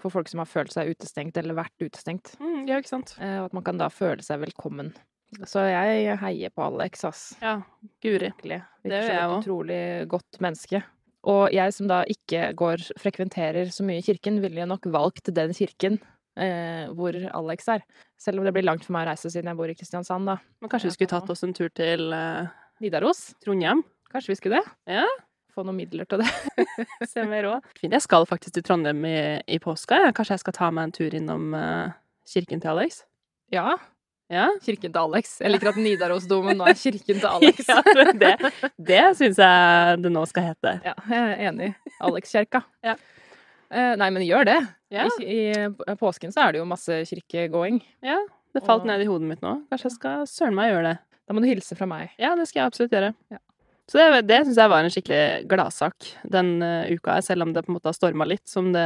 for 0.03 0.13
folk 0.13 0.29
som 0.29 0.43
har 0.43 0.51
følt 0.51 0.75
seg 0.75 0.91
utestengt 0.93 1.39
eller 1.41 1.57
vært 1.57 1.83
utestengt. 1.83 2.35
Mm, 2.43 2.67
ja, 2.69 2.81
ikke 2.81 2.93
sant? 2.93 3.15
Eh, 3.21 3.39
og 3.41 3.51
at 3.51 3.57
man 3.57 3.65
kan 3.67 3.79
da 3.81 3.89
føle 3.93 4.25
seg 4.25 4.43
velkommen. 4.43 4.93
Så 5.49 5.65
jeg 5.67 6.19
heier 6.21 6.53
på 6.55 6.63
Alex, 6.63 7.03
ass. 7.07 7.23
Ja, 7.43 7.59
guri. 8.05 8.29
Virkelig. 8.29 8.61
Det 8.87 8.93
gjør 8.93 9.09
jeg 9.11 9.25
et 9.25 9.39
utrolig 9.41 9.81
godt 10.13 10.39
menneske. 10.45 10.83
Og 11.27 11.49
jeg 11.51 11.73
som 11.75 11.89
da 11.91 12.05
ikke 12.07 12.53
går, 12.59 12.85
frekventerer 13.03 13.73
så 13.75 13.87
mye 13.87 13.99
i 13.99 14.07
kirken, 14.07 14.39
ville 14.45 14.63
jo 14.63 14.69
nok 14.71 14.87
valgt 14.95 15.33
den 15.35 15.55
kirken 15.57 15.99
eh, 16.37 16.87
hvor 16.97 17.17
Alex 17.41 17.69
er. 17.73 17.85
Selv 18.21 18.41
om 18.41 18.47
det 18.47 18.53
blir 18.57 18.67
langt 18.67 18.85
for 18.87 18.97
meg 18.97 19.07
å 19.07 19.11
reise 19.13 19.31
siden 19.33 19.51
jeg 19.51 19.59
bor 19.59 19.73
i 19.73 19.77
Kristiansand, 19.77 20.29
da. 20.29 20.39
Men 20.63 20.73
kanskje 20.73 20.91
vi 20.91 20.97
skulle 20.97 21.13
tatt 21.15 21.33
oss 21.33 21.45
en 21.47 21.55
tur 21.57 21.71
til 21.77 22.13
eh, 22.17 22.53
Nidaros. 22.85 23.31
Trondheim? 23.45 23.83
Kanskje 24.13 24.35
vi 24.35 24.39
skulle 24.41 24.61
det? 24.61 24.77
Ja. 24.99 25.07
Få 25.57 25.65
noen 25.65 25.79
midler 25.81 26.05
til 26.09 26.21
det. 26.21 26.29
Se 27.13 27.25
mer 27.29 27.47
råd. 27.49 27.69
Jeg 27.83 28.03
skal 28.05 28.29
faktisk 28.29 28.59
til 28.59 28.65
Trondheim 28.67 29.05
i, 29.09 29.19
i 29.49 29.61
påska. 29.63 30.11
Kanskje 30.17 30.37
jeg 30.37 30.45
skal 30.45 30.57
ta 30.59 30.71
meg 30.75 30.91
en 30.91 30.97
tur 30.97 31.17
innom 31.17 31.53
eh, 31.57 31.95
kirken 32.29 32.61
til 32.63 32.75
Alex? 32.75 33.03
Ja. 33.55 33.77
Ja? 34.33 34.49
Kirken 34.65 34.91
til 34.93 35.01
Alex. 35.01 35.37
Jeg 35.41 35.53
liker 35.55 35.71
at 35.71 35.79
Nidarosdomen 35.79 36.59
nå 36.59 36.67
er 36.67 36.77
kirken 36.79 37.21
til 37.23 37.29
Alex. 37.37 37.69
ja 37.69 37.83
det 38.19 38.33
det 38.77 39.03
syns 39.21 39.39
jeg 39.39 40.01
det 40.03 40.13
nå 40.13 40.25
skal 40.29 40.51
hete. 40.51 40.73
Ja, 40.85 40.97
jeg 41.13 41.21
er 41.23 41.45
enig. 41.51 41.71
Alexkirka. 42.05 42.65
Ja. 42.85 42.97
Eh, 43.71 43.97
nei, 43.99 44.11
men 44.15 44.23
gjør 44.23 44.45
det. 44.47 44.59
Ja, 44.95 45.09
I, 45.21 45.39
I 45.53 45.97
påsken 45.99 46.31
så 46.33 46.45
er 46.47 46.53
det 46.53 46.61
jo 46.63 46.69
masse 46.71 47.03
kirkegåing. 47.09 47.83
ja. 48.03 48.19
Det 48.57 48.63
falt 48.65 48.87
Og- 48.87 48.87
ned 48.89 49.03
i 49.03 49.05
hodet 49.11 49.27
mitt 49.29 49.43
nå. 49.45 49.51
Kanskje 49.69 49.91
jeg 49.91 49.93
skal 49.99 50.23
søren 50.25 50.55
meg 50.57 50.71
gjøre 50.73 50.85
det. 50.95 50.99
Da 51.29 51.35
må 51.35 51.43
du 51.43 51.47
hilse 51.51 51.77
fra 51.77 51.85
meg. 51.91 52.09
Ja, 52.19 52.31
det 52.39 52.47
skal 52.49 52.63
jeg 52.63 52.71
absolutt 52.71 52.95
gjøre. 52.95 53.11
Ja. 53.31 53.37
Så 53.87 53.99
det, 54.01 54.23
det 54.27 54.39
syns 54.47 54.57
jeg 54.57 54.71
var 54.73 54.81
en 54.83 54.91
skikkelig 54.91 55.47
gladsak 55.47 56.07
den 56.33 56.49
uh, 56.65 56.89
uka, 56.89 57.19
selv 57.23 57.43
om 57.45 57.53
det 57.53 57.63
på 57.67 57.71
en 57.71 57.77
måte 57.77 57.87
har 57.91 57.95
storma 57.99 58.25
litt, 58.27 58.43
som 58.49 58.73
det 58.73 58.81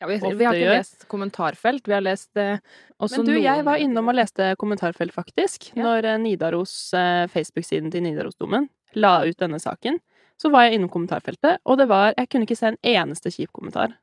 Ja, 0.00 0.06
vi, 0.08 0.16
Ofte 0.16 0.32
vi 0.40 0.44
har 0.48 0.54
ikke 0.56 0.64
gjør. 0.64 0.78
lest 0.80 1.04
kommentarfelt. 1.12 1.84
Vi 1.86 1.92
har 1.94 2.00
lest 2.02 2.30
uh, 2.40 2.56
også 2.98 3.20
Men 3.20 3.26
du, 3.28 3.32
jeg 3.36 3.44
noen- 3.60 3.68
var 3.68 3.76
innom 3.84 4.08
og 4.08 4.16
leste 4.16 4.48
kommentarfelt, 4.58 5.12
faktisk. 5.14 5.70
Ja. 5.76 5.82
Når 5.84 6.08
uh, 6.14 6.16
Nidaros, 6.24 6.72
eh, 6.96 7.26
Facebook-siden 7.30 7.92
til 7.92 8.02
Nidarosdomen 8.08 8.68
la 8.96 9.20
ut 9.28 9.36
denne 9.38 9.60
saken, 9.62 10.00
så 10.40 10.50
var 10.52 10.66
jeg 10.66 10.78
innom 10.78 10.92
kommentarfeltet, 10.92 11.60
og 11.68 11.76
det 11.80 11.88
var 11.90 12.14
Jeg 12.16 12.30
kunne 12.32 12.48
ikke 12.48 12.58
se 12.58 12.72
en 12.72 12.80
eneste 12.86 13.32
kjip 13.34 13.52
kommentar. 13.52 13.96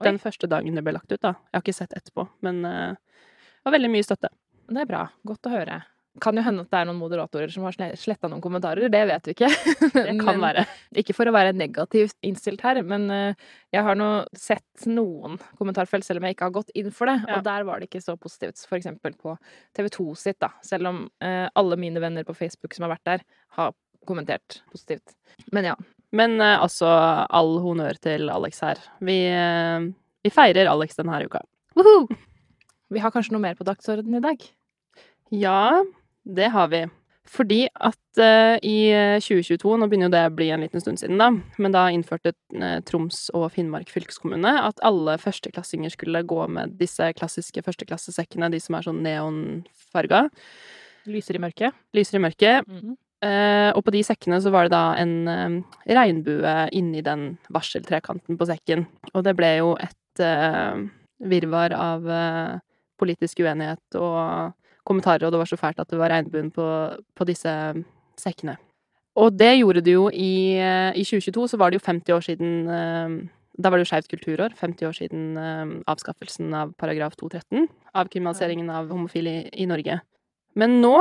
Oi. 0.00 0.06
Den 0.08 0.18
første 0.22 0.48
dagen 0.48 0.74
det 0.78 0.84
ble 0.84 0.96
lagt 0.96 1.12
ut, 1.12 1.20
da. 1.20 1.36
Jeg 1.50 1.58
har 1.58 1.64
ikke 1.66 1.76
sett 1.76 1.96
etterpå, 1.98 2.26
men 2.46 2.64
uh, 2.64 2.94
det 2.96 3.68
var 3.68 3.76
veldig 3.76 3.92
mye 3.92 4.06
støtte. 4.06 4.32
Det 4.72 4.84
er 4.84 4.88
bra. 4.88 5.06
Godt 5.28 5.50
å 5.50 5.52
høre. 5.52 5.82
Kan 6.20 6.36
jo 6.36 6.42
hende 6.44 6.64
at 6.66 6.72
det 6.72 6.76
er 6.76 6.88
noen 6.88 6.98
moderatorer 7.00 7.52
som 7.52 7.64
har 7.64 7.76
sletta 7.96 8.28
noen 8.28 8.42
kommentarer. 8.44 8.90
Det 8.92 9.00
vet 9.08 9.28
vi 9.28 9.32
ikke. 9.32 9.48
Det 9.94 10.02
kan 10.18 10.34
Men- 10.34 10.42
være. 10.44 10.64
Ikke 11.00 11.14
for 11.16 11.28
å 11.28 11.32
være 11.32 11.54
negativt 11.56 12.16
innstilt 12.28 12.60
her, 12.66 12.82
men 12.84 13.06
eh, 13.12 13.46
jeg 13.72 13.84
har 13.86 13.96
nå 13.96 14.08
sett 14.36 14.84
noen 14.92 15.38
kommentarfelt, 15.56 16.04
selv 16.04 16.20
om 16.20 16.28
jeg 16.28 16.36
ikke 16.36 16.50
har 16.50 16.56
gått 16.58 16.74
inn 16.76 16.90
for 16.92 17.08
det. 17.08 17.16
Ja. 17.24 17.38
Og 17.38 17.46
der 17.46 17.64
var 17.68 17.80
det 17.80 17.88
ikke 17.88 18.04
så 18.04 18.18
positivt. 18.20 18.60
For 18.68 18.76
eksempel 18.76 19.16
på 19.16 19.38
TV 19.76 19.88
2 19.96 20.08
sitt, 20.20 20.40
da. 20.44 20.52
Selv 20.64 20.92
om 20.92 21.00
eh, 21.24 21.46
alle 21.48 21.80
mine 21.80 22.02
venner 22.04 22.28
på 22.28 22.36
Facebook 22.36 22.76
som 22.76 22.84
har 22.88 22.92
vært 22.96 23.08
der, 23.08 23.24
har 23.56 23.72
kommentert 24.08 24.62
positivt. 24.72 25.16
Men 25.52 25.72
ja. 25.72 25.76
Men 26.12 26.36
uh, 26.40 26.60
altså, 26.60 26.88
all 27.32 27.56
honnør 27.64 27.96
til 28.02 28.30
Alex 28.32 28.60
her. 28.64 28.80
Vi, 29.04 29.18
uh, 29.32 29.88
vi 30.24 30.32
feirer 30.32 30.70
Alex 30.70 30.98
denne 30.98 31.22
uka. 31.24 31.40
Woohoo! 31.78 32.08
Vi 32.92 33.00
har 33.00 33.12
kanskje 33.14 33.32
noe 33.32 33.44
mer 33.44 33.56
på 33.56 33.64
dagsordenen 33.64 34.20
i 34.20 34.24
dag? 34.26 34.42
Ja, 35.32 35.80
det 36.28 36.50
har 36.52 36.68
vi. 36.68 36.82
Fordi 37.32 37.62
at 37.72 38.20
uh, 38.20 38.58
i 38.60 38.92
2022, 39.24 39.78
nå 39.80 39.88
begynner 39.88 40.10
jo 40.10 40.12
det 40.12 40.24
å 40.28 40.34
bli 40.36 40.50
en 40.52 40.66
liten 40.66 40.84
stund 40.84 41.00
siden, 41.00 41.16
da, 41.22 41.30
men 41.56 41.72
da 41.72 41.86
innførte 41.94 42.34
Troms 42.84 43.24
og 43.32 43.46
Finnmark 43.54 43.88
fylkeskommune 43.94 44.52
at 44.66 44.82
alle 44.84 45.14
førsteklassinger 45.22 45.94
skulle 45.94 46.24
gå 46.28 46.42
med 46.52 46.74
disse 46.82 47.08
klassiske 47.16 47.64
førsteklassesekkene, 47.64 48.52
de 48.52 48.60
som 48.60 48.76
er 48.76 48.88
sånn 48.90 49.00
neonfarga, 49.06 50.26
Lyser 51.08 51.34
i 51.34 51.40
mørket? 51.42 51.74
lyser 51.96 52.20
i 52.20 52.22
mørket. 52.22 52.68
Mm 52.68 52.92
Eh, 52.92 53.11
og 53.22 53.84
på 53.86 53.94
de 53.94 54.02
sekkene 54.06 54.40
så 54.42 54.50
var 54.50 54.66
det 54.66 54.74
da 54.74 54.96
en 54.98 55.14
eh, 55.30 55.58
regnbue 55.94 56.54
inni 56.74 57.04
den 57.06 57.36
varseltrekanten 57.54 58.38
på 58.38 58.48
sekken. 58.50 58.86
Og 59.14 59.22
det 59.26 59.36
ble 59.38 59.52
jo 59.60 59.76
et 59.78 60.22
eh, 60.24 60.82
virvar 61.30 61.74
av 61.76 62.08
eh, 62.10 62.58
politisk 62.98 63.44
uenighet 63.44 63.98
og 64.00 64.52
kommentarer, 64.86 65.26
og 65.26 65.34
det 65.34 65.42
var 65.42 65.50
så 65.50 65.60
fælt 65.60 65.80
at 65.82 65.90
det 65.90 66.00
var 66.00 66.10
regnbuen 66.10 66.50
på, 66.54 66.66
på 67.14 67.26
disse 67.28 67.54
sekkene. 68.18 68.56
Og 69.20 69.34
det 69.36 69.58
gjorde 69.58 69.82
det 69.84 69.94
jo 69.94 70.08
i, 70.08 70.56
eh, 70.56 70.96
I 70.96 71.04
2022 71.04 71.48
så 71.52 71.60
var 71.60 71.70
det 71.70 71.80
jo 71.80 71.86
50 71.86 72.14
år 72.16 72.24
siden 72.24 72.52
eh, 72.68 73.28
Da 73.60 73.68
var 73.68 73.76
det 73.76 73.84
jo 73.84 73.90
Skeivt 73.90 74.08
kulturår. 74.08 74.54
50 74.56 74.88
år 74.88 74.96
siden 74.96 75.36
eh, 75.36 75.82
avskaffelsen 75.86 76.54
av 76.54 76.72
paragraf 76.80 77.16
213. 77.20 77.68
Avkriminaliseringen 77.94 78.70
av 78.70 78.88
homofile 78.88 79.30
i, 79.30 79.50
i 79.62 79.66
Norge. 79.68 80.00
Men 80.56 80.80
nå, 80.80 80.96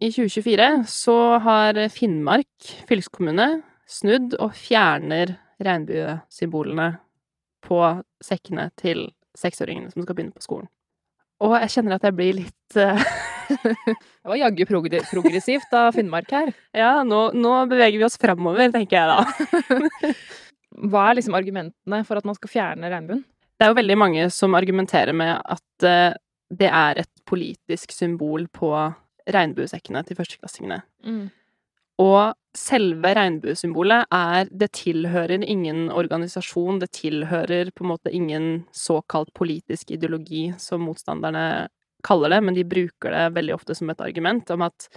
i 0.00 0.10
2024, 0.10 0.84
så 0.90 1.16
har 1.44 1.78
Finnmark 1.92 2.70
fylkeskommune 2.88 3.48
snudd 3.90 4.34
og 4.40 4.54
fjerner 4.58 5.36
regnbuesymbolene 5.62 6.94
på 7.64 7.80
sekkene 8.24 8.68
til 8.80 9.06
seksåringene 9.38 9.92
som 9.92 10.04
skal 10.04 10.16
begynne 10.16 10.36
på 10.36 10.44
skolen. 10.44 10.68
Og 11.44 11.56
jeg 11.58 11.72
kjenner 11.76 11.96
at 11.96 12.06
jeg 12.06 12.16
blir 12.16 12.36
litt 12.38 12.78
eh, 12.78 13.06
Det 13.84 14.30
var 14.30 14.38
jaggu 14.40 14.64
progressivt 14.64 15.74
av 15.76 15.92
Finnmark 15.96 16.30
her. 16.32 16.52
Ja, 16.84 17.02
nå, 17.06 17.26
nå 17.36 17.54
beveger 17.70 17.98
vi 18.00 18.06
oss 18.06 18.18
framover, 18.20 18.70
tenker 18.72 19.00
jeg 19.00 19.10
da. 19.10 20.12
Hva 20.90 21.08
er 21.10 21.18
liksom 21.18 21.36
argumentene 21.38 22.02
for 22.06 22.18
at 22.18 22.26
man 22.26 22.36
skal 22.38 22.50
fjerne 22.50 22.90
regnbuen? 22.90 23.22
Det 23.54 23.66
er 23.66 23.70
jo 23.70 23.78
veldig 23.78 23.96
mange 24.00 24.26
som 24.34 24.56
argumenterer 24.58 25.14
med 25.16 25.36
at 25.38 25.86
eh, 25.86 26.16
det 26.54 26.70
er 26.70 27.02
et 27.02 27.12
politisk 27.28 27.94
symbol 27.94 28.48
på 28.52 28.72
regnbuesekkene 29.30 30.02
til 30.04 30.16
førsteklassingene. 30.18 30.82
Og 32.02 32.34
selve 32.58 33.12
regnbuesymbolet 33.14 34.08
er 34.10 34.48
Det 34.50 34.70
tilhører 34.72 35.44
ingen 35.46 35.90
organisasjon, 35.94 36.80
det 36.82 36.90
tilhører 36.90 37.70
på 37.74 37.84
en 37.84 37.92
måte 37.92 38.10
ingen 38.12 38.66
såkalt 38.74 39.32
politisk 39.34 39.90
ideologi, 39.94 40.52
som 40.58 40.82
motstanderne 40.82 41.68
kaller 42.04 42.34
det, 42.34 42.42
men 42.44 42.54
de 42.54 42.64
bruker 42.64 43.10
det 43.14 43.34
veldig 43.34 43.54
ofte 43.54 43.74
som 43.74 43.90
et 43.90 44.00
argument 44.00 44.50
om 44.50 44.62
at 44.66 44.88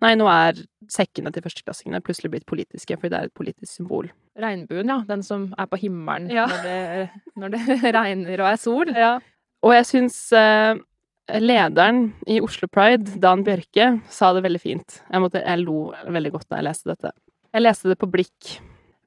Nei, 0.00 0.14
nå 0.16 0.24
er 0.32 0.56
sekkene 0.88 1.28
til 1.28 1.42
førsteklassingene 1.44 2.00
plutselig 2.00 2.30
blitt 2.32 2.46
politiske, 2.48 2.96
fordi 2.96 3.10
det 3.12 3.18
er 3.18 3.26
et 3.28 3.34
politisk 3.36 3.68
symbol. 3.68 4.06
Regnbuen, 4.40 4.88
ja. 4.88 5.02
Den 5.04 5.20
som 5.22 5.50
er 5.60 5.66
på 5.68 5.76
himmelen 5.76 6.30
Ja. 6.32 6.46
når, 6.48 6.62
det, 6.64 7.10
når 7.36 7.52
det 7.52 7.60
regner 7.98 8.40
og 8.40 8.48
er 8.48 8.56
sol. 8.56 8.94
Og 9.60 9.74
jeg 9.76 9.84
syns 9.90 10.16
eh, 10.32 10.80
lederen 11.38 12.10
i 12.26 12.40
Oslo 12.42 12.68
Pride, 12.68 13.18
Dan 13.22 13.44
Bjørke, 13.46 13.92
sa 14.10 14.32
det 14.34 14.42
veldig 14.46 14.60
fint. 14.62 14.98
Jeg, 15.06 15.22
måtte, 15.22 15.44
jeg 15.44 15.62
lo 15.62 15.90
veldig 16.08 16.34
godt 16.34 16.48
da 16.50 16.60
jeg 16.60 16.68
leste 16.70 16.92
dette. 16.92 17.14
Jeg 17.50 17.64
leste 17.64 17.92
det 17.92 17.98
på 18.00 18.10
blikk. 18.10 18.56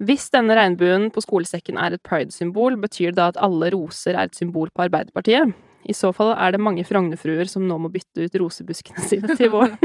Hvis 0.04 0.30
denne 0.34 0.56
regnbuen 0.58 1.10
på 1.14 1.22
skolesekken 1.24 1.78
er 1.80 1.96
et 1.96 2.04
pride-symbol, 2.04 2.76
betyr 2.82 3.12
det 3.12 3.20
da 3.20 3.30
at 3.32 3.40
alle 3.44 3.70
roser 3.76 4.18
er 4.18 4.28
et 4.28 4.40
symbol 4.40 4.72
på 4.74 4.88
Arbeiderpartiet? 4.88 5.54
I 5.84 5.94
så 5.96 6.14
fall 6.16 6.32
er 6.34 6.56
det 6.56 6.62
mange 6.64 6.86
Frogner-fruer 6.88 7.50
som 7.52 7.66
nå 7.68 7.78
må 7.84 7.92
bytte 7.92 8.26
ut 8.26 8.38
rosebuskene 8.40 9.04
sine 9.12 9.36
til 9.38 9.52
vår. 9.54 9.76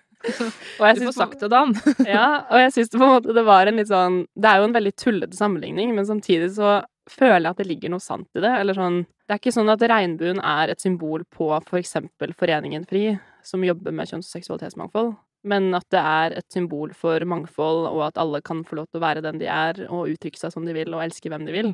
og 0.80 0.86
jeg 0.88 0.98
Du 0.98 1.04
får 1.04 1.16
sagt 1.16 1.44
det, 1.44 1.50
Dan. 1.52 1.76
ja, 2.08 2.46
og 2.48 2.64
jeg 2.64 2.74
syns 2.76 2.92
det 2.92 3.00
på 3.00 3.06
en 3.06 3.14
måte 3.18 3.36
det 3.36 3.44
var 3.46 3.68
en 3.68 3.80
litt 3.80 3.92
sånn 3.92 4.22
Det 4.32 4.50
er 4.50 4.60
jo 4.60 4.68
en 4.70 4.76
veldig 4.76 4.94
tullete 5.00 5.38
sammenligning, 5.38 5.94
men 5.96 6.08
samtidig 6.08 6.54
så 6.56 6.78
føler 7.10 7.42
jeg 7.42 7.50
at 7.50 7.60
det 7.60 7.66
ligger 7.68 7.92
noe 7.92 8.02
sant 8.02 8.28
i 8.36 8.42
det. 8.44 8.52
Eller 8.60 8.76
sånn 8.76 9.02
Det 9.04 9.34
er 9.34 9.40
ikke 9.40 9.54
sånn 9.56 9.72
at 9.72 9.84
regnbuen 9.88 10.40
er 10.40 10.72
et 10.72 10.80
symbol 10.80 11.24
på 11.32 11.48
for 11.64 11.80
eksempel 11.80 12.34
Foreningen 12.36 12.84
FRI, 12.88 13.18
som 13.44 13.64
jobber 13.64 13.92
med 13.92 14.08
kjønns- 14.10 14.28
og 14.28 14.36
seksualitetsmangfold, 14.38 15.14
men 15.44 15.74
at 15.76 15.86
det 15.92 16.00
er 16.00 16.34
et 16.38 16.46
symbol 16.52 16.92
for 16.96 17.24
mangfold, 17.28 17.86
og 17.90 18.02
at 18.06 18.20
alle 18.20 18.40
kan 18.44 18.62
få 18.64 18.76
lov 18.80 18.88
til 18.88 19.00
å 19.00 19.04
være 19.04 19.22
den 19.24 19.40
de 19.40 19.48
er, 19.48 19.84
og 19.90 20.08
uttrykke 20.12 20.40
seg 20.40 20.52
som 20.52 20.64
de 20.64 20.72
vil, 20.76 20.92
og 20.96 21.04
elske 21.04 21.32
hvem 21.32 21.44
de 21.48 21.52
vil. 21.52 21.70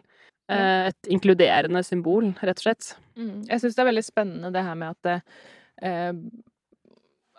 Eh, 0.50 0.90
Et 0.90 1.10
inkluderende 1.14 1.82
symbol, 1.86 2.32
rett 2.42 2.58
og 2.58 2.64
slett. 2.64 2.94
Mm. 3.16 3.46
Jeg 3.46 3.62
syns 3.62 3.76
det 3.76 3.82
er 3.84 3.90
veldig 3.90 4.06
spennende 4.06 4.52
det 4.54 4.64
her 4.66 4.74
med 4.74 4.96
at 4.96 5.02
det, 5.06 5.22
eh, 5.82 6.12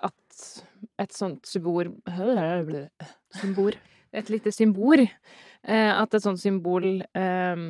At 0.02 0.62
et 0.98 1.14
sånt 1.14 1.46
symbol 1.46 1.92
Symbol. 3.36 3.76
Et 4.14 4.30
lite 4.30 4.52
symbol. 4.52 5.06
Eh, 5.64 5.92
at 5.94 6.14
et 6.14 6.24
sånt 6.24 6.42
symbol 6.42 6.86
eh, 7.00 7.64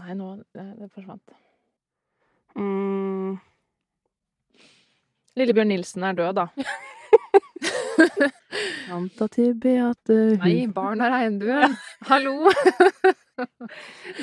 Nei, 0.00 0.14
nå 0.16 0.28
det, 0.54 0.66
det 0.78 0.88
forsvant. 0.94 1.34
Mm. 2.56 3.36
Lillebjørn 5.38 5.70
Nilsen 5.70 6.06
er 6.06 6.16
død, 6.18 6.38
da. 6.38 6.46
Tanta 8.90 9.26
til 9.30 9.52
Beate 9.60 10.16
Nei, 10.40 10.66
barn 10.74 11.02
av 11.04 11.12
regnbuen. 11.14 11.76
Hallo! 12.08 12.50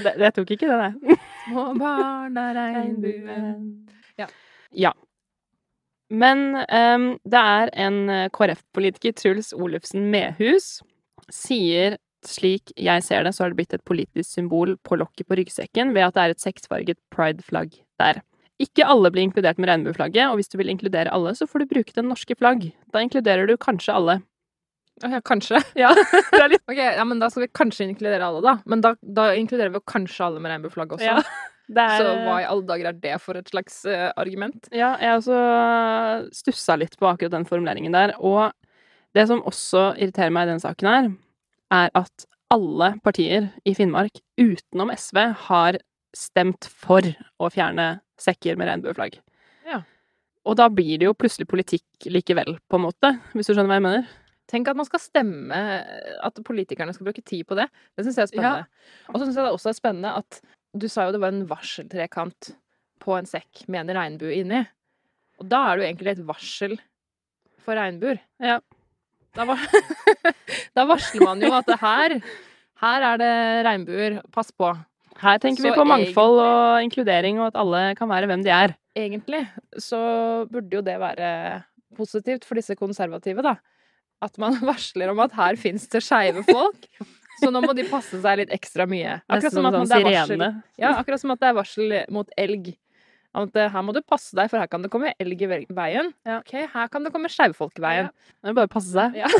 det, 0.03 0.13
det 0.19 0.31
tok 0.35 0.55
ikke 0.55 0.69
det, 0.71 0.77
nei. 0.81 1.17
Små 1.45 1.67
barn 1.79 2.39
av 2.43 2.55
regnbuen. 2.57 3.61
Ja. 4.17 4.27
Men 6.09 6.43
um, 6.55 7.07
det 7.27 7.39
er 7.39 7.71
en 7.75 7.97
eh, 8.09 8.27
KrF-politiker, 8.31 9.15
Truls 9.17 9.51
Olufsen 9.55 10.07
Mehus, 10.13 10.77
sier 11.33 11.97
slik 12.27 12.71
jeg 12.79 13.03
ser 13.05 13.25
det, 13.27 13.33
så 13.35 13.43
har 13.43 13.51
det 13.51 13.59
blitt 13.59 13.75
et 13.75 13.83
politisk 13.87 14.29
symbol 14.29 14.75
på 14.87 14.97
lokket 14.99 15.27
på 15.27 15.37
ryggsekken 15.39 15.93
ved 15.95 16.07
at 16.07 16.15
det 16.15 16.23
er 16.23 16.33
et 16.33 16.43
seksfarget 16.43 16.99
pride-flagg 17.13 17.75
der. 18.01 18.21
Ikke 18.63 18.87
alle 18.89 19.11
blir 19.13 19.27
inkludert 19.27 19.59
med 19.61 19.69
regnbueflagget, 19.69 20.31
og 20.31 20.39
hvis 20.39 20.49
du 20.49 20.57
vil 20.57 20.71
inkludere 20.73 21.13
alle, 21.13 21.35
så 21.37 21.45
får 21.45 21.63
du 21.63 21.73
bruke 21.75 21.93
det 21.93 22.05
norske 22.07 22.37
flagg. 22.39 22.71
Da 22.93 23.03
inkluderer 23.05 23.45
du 23.49 23.53
kanskje 23.61 23.93
alle. 23.93 24.17
Ja, 25.03 25.21
kanskje. 25.21 25.61
Ja, 25.83 25.91
det 25.93 26.39
er 26.41 26.49
litt 26.55 26.63
Ok, 26.65 26.79
ja, 26.79 27.03
men 27.05 27.19
Da 27.21 27.29
skal 27.29 27.45
vi 27.45 27.51
kanskje 27.53 27.85
inkludere 27.85 28.25
alle, 28.25 28.41
da. 28.41 28.55
Men 28.65 28.81
da, 28.81 28.95
da 29.01 29.29
inkluderer 29.37 29.75
vi 29.75 29.83
kanskje 29.85 30.25
alle 30.25 30.41
med 30.41 30.55
regnbueflagg 30.55 30.97
også. 30.97 31.05
Ja, 31.05 31.21
er, 31.75 31.97
Så 31.99 32.13
hva 32.23 32.37
i 32.41 32.47
alle 32.47 32.65
dager 32.69 32.89
er 32.91 32.99
det 33.01 33.17
for 33.23 33.39
et 33.39 33.51
slags 33.51 33.81
uh, 33.89 34.09
argument? 34.15 34.69
Ja, 34.71 34.93
jeg 35.01 35.19
også 35.19 35.41
stussa 36.35 36.77
litt 36.79 36.95
på 36.99 37.09
akkurat 37.09 37.35
den 37.35 37.47
formuleringen 37.49 37.95
der. 37.95 38.15
Og 38.19 38.51
det 39.17 39.27
som 39.29 39.43
også 39.47 39.91
irriterer 39.97 40.33
meg 40.33 40.47
i 40.47 40.53
den 40.53 40.63
saken 40.63 40.91
her, 40.91 41.11
er 41.73 41.91
at 41.97 42.27
alle 42.53 42.93
partier 43.03 43.49
i 43.67 43.73
Finnmark, 43.75 44.21
utenom 44.39 44.93
SV, 44.95 45.19
har 45.49 45.79
stemt 46.15 46.69
for 46.71 47.03
å 47.41 47.49
fjerne 47.51 47.97
sekker 48.21 48.57
med 48.59 48.69
regnbueflagg. 48.71 49.19
Ja. 49.67 49.81
Og 50.47 50.55
da 50.59 50.69
blir 50.71 51.01
det 51.01 51.09
jo 51.09 51.17
plutselig 51.17 51.49
politikk 51.51 52.07
likevel, 52.07 52.55
på 52.69 52.79
en 52.79 52.85
måte, 52.87 53.11
hvis 53.33 53.49
du 53.49 53.53
skjønner 53.53 53.73
hva 53.73 53.81
jeg 53.81 53.87
mener? 53.89 54.07
Tenk 54.47 54.69
at 54.71 54.77
man 54.79 54.87
skal 54.87 55.01
stemme 55.03 55.57
At 56.23 56.37
politikerne 56.47 56.93
skal 56.95 57.09
bruke 57.09 57.19
tid 57.19 57.43
på 57.49 57.57
det. 57.59 57.65
Det 57.97 58.05
syns 58.05 58.15
jeg 58.15 58.23
er 58.23 58.29
spennende. 58.31 58.85
Og 59.11 59.17
så 59.17 59.25
syns 59.25 59.35
jeg 59.35 59.43
det 59.43 59.55
også 59.57 59.71
er 59.73 59.75
spennende 59.75 60.13
at 60.21 60.39
du 60.81 60.87
sa 60.91 61.07
jo 61.07 61.15
det 61.15 61.21
var 61.23 61.33
en 61.33 61.47
varseltrekant 61.49 62.51
på 63.03 63.15
en 63.17 63.29
sekk 63.29 63.65
med 63.71 63.85
en 63.85 63.97
regnbue 63.97 64.35
inni. 64.39 64.63
Og 65.41 65.49
da 65.51 65.63
er 65.67 65.77
det 65.77 65.83
jo 65.83 65.89
egentlig 65.91 66.13
et 66.13 66.25
varsel 66.27 66.75
for 67.65 67.77
regnbuer. 67.77 68.19
Ja. 68.41 68.59
Da, 69.37 69.45
var, 69.45 69.61
da 70.77 70.85
varsler 70.89 71.25
man 71.27 71.43
jo 71.43 71.51
at 71.53 71.67
det 71.69 71.77
her 71.81 72.19
Her 72.77 73.03
er 73.11 73.19
det 73.21 73.33
regnbuer. 73.65 74.19
Pass 74.33 74.51
på. 74.53 74.69
Her 75.17 75.39
tenker 75.41 75.65
vi 75.65 75.73
på 75.73 75.85
mangfold 75.87 76.41
og 76.43 76.83
inkludering, 76.85 77.39
og 77.41 77.49
at 77.49 77.57
alle 77.57 77.79
kan 77.97 78.09
være 78.09 78.29
hvem 78.29 78.43
de 78.45 78.51
er. 78.53 78.75
Egentlig 78.97 79.47
så 79.81 79.99
burde 80.51 80.77
jo 80.77 80.83
det 80.85 80.99
være 81.01 81.31
positivt 81.97 82.45
for 82.45 82.59
disse 82.59 82.77
konservative, 82.77 83.41
da. 83.45 83.55
At 84.21 84.37
man 84.41 84.59
varsler 84.69 85.09
om 85.13 85.23
at 85.25 85.33
her 85.37 85.57
fins 85.57 85.87
det 85.89 86.03
skeive 86.05 86.45
folk. 86.45 86.85
Så 87.37 87.51
nå 87.53 87.61
må 87.63 87.73
de 87.77 87.85
passe 87.89 88.19
seg 88.23 88.39
litt 88.41 88.51
ekstra 88.55 88.87
mye. 88.89 89.19
Akkurat 89.29 89.53
som 89.53 89.67
sånn. 89.69 90.45
Ja, 90.81 90.95
akkurat 90.97 91.21
som 91.21 91.33
at 91.35 91.41
det 91.43 91.51
er 91.51 91.57
varsel 91.57 91.97
mot 92.13 92.31
elg. 92.39 92.71
At 93.37 93.59
eh, 93.59 93.69
her 93.73 93.85
må 93.85 93.93
du 93.93 94.01
passe 94.01 94.33
deg, 94.37 94.49
for 94.49 94.61
her 94.61 94.69
kan 94.71 94.85
det 94.85 94.91
komme 94.93 95.13
elg 95.21 95.43
i 95.45 95.49
veien. 95.49 96.11
Ja. 96.25 96.39
Ok, 96.39 96.55
her 96.73 96.89
kan 96.93 97.05
det 97.05 97.13
komme 97.13 97.29
skeive 97.31 97.57
folk 97.57 97.77
i 97.77 97.83
veien. 97.85 98.09
Det 98.41 98.51
er 98.51 98.57
bare 98.57 98.69
å 98.69 98.73
passe 98.73 98.93
seg. 98.93 99.17
Ja. 99.19 99.29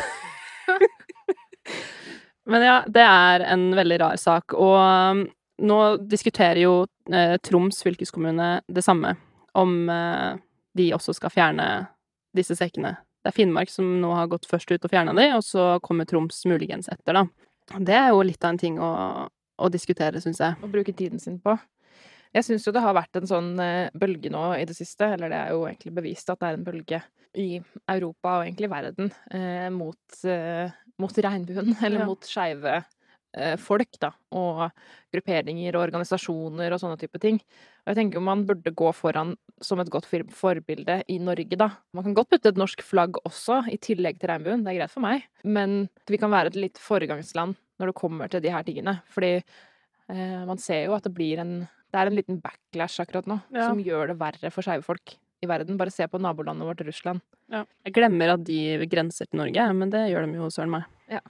Men 2.48 2.64
ja, 2.64 2.76
det 2.88 3.04
er 3.04 3.44
en 3.50 3.70
veldig 3.76 3.98
rar 4.00 4.20
sak. 4.20 4.54
Og 4.56 4.76
um, 4.78 5.24
nå 5.58 5.80
diskuterer 6.08 6.62
jo 6.62 6.74
eh, 7.12 7.36
Troms 7.44 7.82
fylkeskommune 7.84 8.60
det 8.70 8.84
samme, 8.86 9.16
om 9.58 9.74
eh, 9.92 10.38
de 10.78 10.88
også 10.94 11.16
skal 11.18 11.34
fjerne 11.34 11.68
disse 12.36 12.56
sekkene. 12.56 12.94
Det 13.24 13.32
er 13.32 13.36
Finnmark 13.36 13.72
som 13.72 13.98
nå 14.00 14.14
har 14.14 14.30
gått 14.30 14.46
først 14.48 14.70
ut 14.70 14.84
og 14.86 14.92
fjerna 14.92 15.12
de, 15.18 15.26
og 15.34 15.42
så 15.44 15.74
kommer 15.84 16.08
Troms 16.08 16.44
muligens 16.48 16.88
etter, 16.92 17.18
da. 17.18 17.26
Det 17.76 17.96
er 17.96 18.08
jo 18.12 18.22
litt 18.24 18.44
av 18.44 18.54
en 18.54 18.60
ting 18.60 18.78
å, 18.80 18.90
å 19.28 19.68
diskutere, 19.72 20.20
syns 20.24 20.40
jeg. 20.40 20.56
Å 20.62 20.70
bruke 20.72 20.94
tiden 20.96 21.20
sin 21.22 21.38
på. 21.42 21.56
Jeg 22.36 22.44
syns 22.44 22.66
jo 22.66 22.72
det 22.76 22.82
har 22.84 22.96
vært 22.96 23.16
en 23.20 23.28
sånn 23.28 23.54
eh, 23.64 23.88
bølge 23.96 24.30
nå 24.32 24.42
i 24.58 24.66
det 24.68 24.76
siste, 24.76 25.06
eller 25.14 25.32
det 25.32 25.38
er 25.38 25.54
jo 25.56 25.64
egentlig 25.68 25.94
bevist 25.96 26.28
at 26.32 26.40
det 26.42 26.50
er 26.50 26.58
en 26.58 26.66
bølge 26.66 27.00
i 27.38 27.48
Europa 27.88 28.38
og 28.38 28.44
egentlig 28.46 28.70
verden 28.72 29.10
eh, 29.32 29.68
mot, 29.72 30.20
eh, 30.28 30.68
mot 31.00 31.20
regnbuen, 31.24 31.72
eller 31.84 32.04
Ja. 32.04 32.08
mot 32.08 32.28
skeive 32.28 32.74
eh, 33.36 33.56
folk, 33.60 33.96
da, 34.00 34.12
og 34.36 34.66
grupperinger 35.14 35.76
og 35.76 35.86
organisasjoner 35.86 36.72
og 36.76 36.82
sånne 36.82 37.00
type 37.00 37.20
ting. 37.22 37.40
Og 37.88 37.94
jeg 37.94 38.02
tenker 38.02 38.20
man 38.20 38.42
burde 38.44 38.68
gå 38.76 38.90
foran 38.92 39.30
som 39.64 39.80
et 39.80 39.88
godt 39.88 40.04
forbilde 40.36 40.98
i 41.08 41.16
Norge, 41.24 41.56
da. 41.56 41.70
Man 41.96 42.04
kan 42.04 42.14
godt 42.18 42.28
putte 42.34 42.50
et 42.52 42.58
norsk 42.60 42.82
flagg 42.84 43.16
også, 43.24 43.62
i 43.72 43.78
tillegg 43.80 44.18
til 44.20 44.28
regnbuen, 44.28 44.60
det 44.62 44.74
er 44.74 44.82
greit 44.82 44.92
for 44.92 45.00
meg, 45.06 45.24
men 45.42 45.86
vi 46.06 46.20
kan 46.20 46.30
være 46.30 46.52
et 46.52 46.58
litt 46.60 46.76
foregangsland 46.78 47.56
når 47.80 47.90
det 47.90 47.96
kommer 47.96 48.28
til 48.28 48.44
de 48.44 48.52
her 48.52 48.66
tingene, 48.66 48.98
fordi 49.08 49.32
eh, 49.38 50.44
man 50.44 50.60
ser 50.60 50.84
jo 50.84 50.98
at 50.98 51.08
det 51.08 51.14
blir 51.16 51.40
en 51.40 51.56
det 51.88 51.96
er 51.96 52.10
en 52.10 52.18
liten 52.18 52.36
backlash 52.44 53.00
akkurat 53.00 53.24
nå, 53.30 53.38
Ja. 53.56 53.70
som 53.70 53.78
gjør 53.80 54.10
det 54.12 54.18
verre 54.20 54.50
for 54.52 54.60
skeive 54.60 54.84
folk 54.84 55.14
i 55.40 55.46
verden. 55.48 55.78
Bare 55.80 55.88
se 55.90 56.04
på 56.04 56.18
nabolandet 56.20 56.66
vårt, 56.68 56.82
Russland. 56.84 57.22
Jeg 57.48 57.94
glemmer 57.96 58.34
at 58.34 58.42
de 58.44 58.84
grenser 58.92 59.24
til 59.24 59.40
Norge, 59.40 59.64
men 59.72 59.88
det 59.88 60.02
gjør 60.10 60.26
de 60.28 60.36
jo 60.36 60.50
søren 60.52 60.74
meg. 60.74 60.84
Ja. 61.08 61.22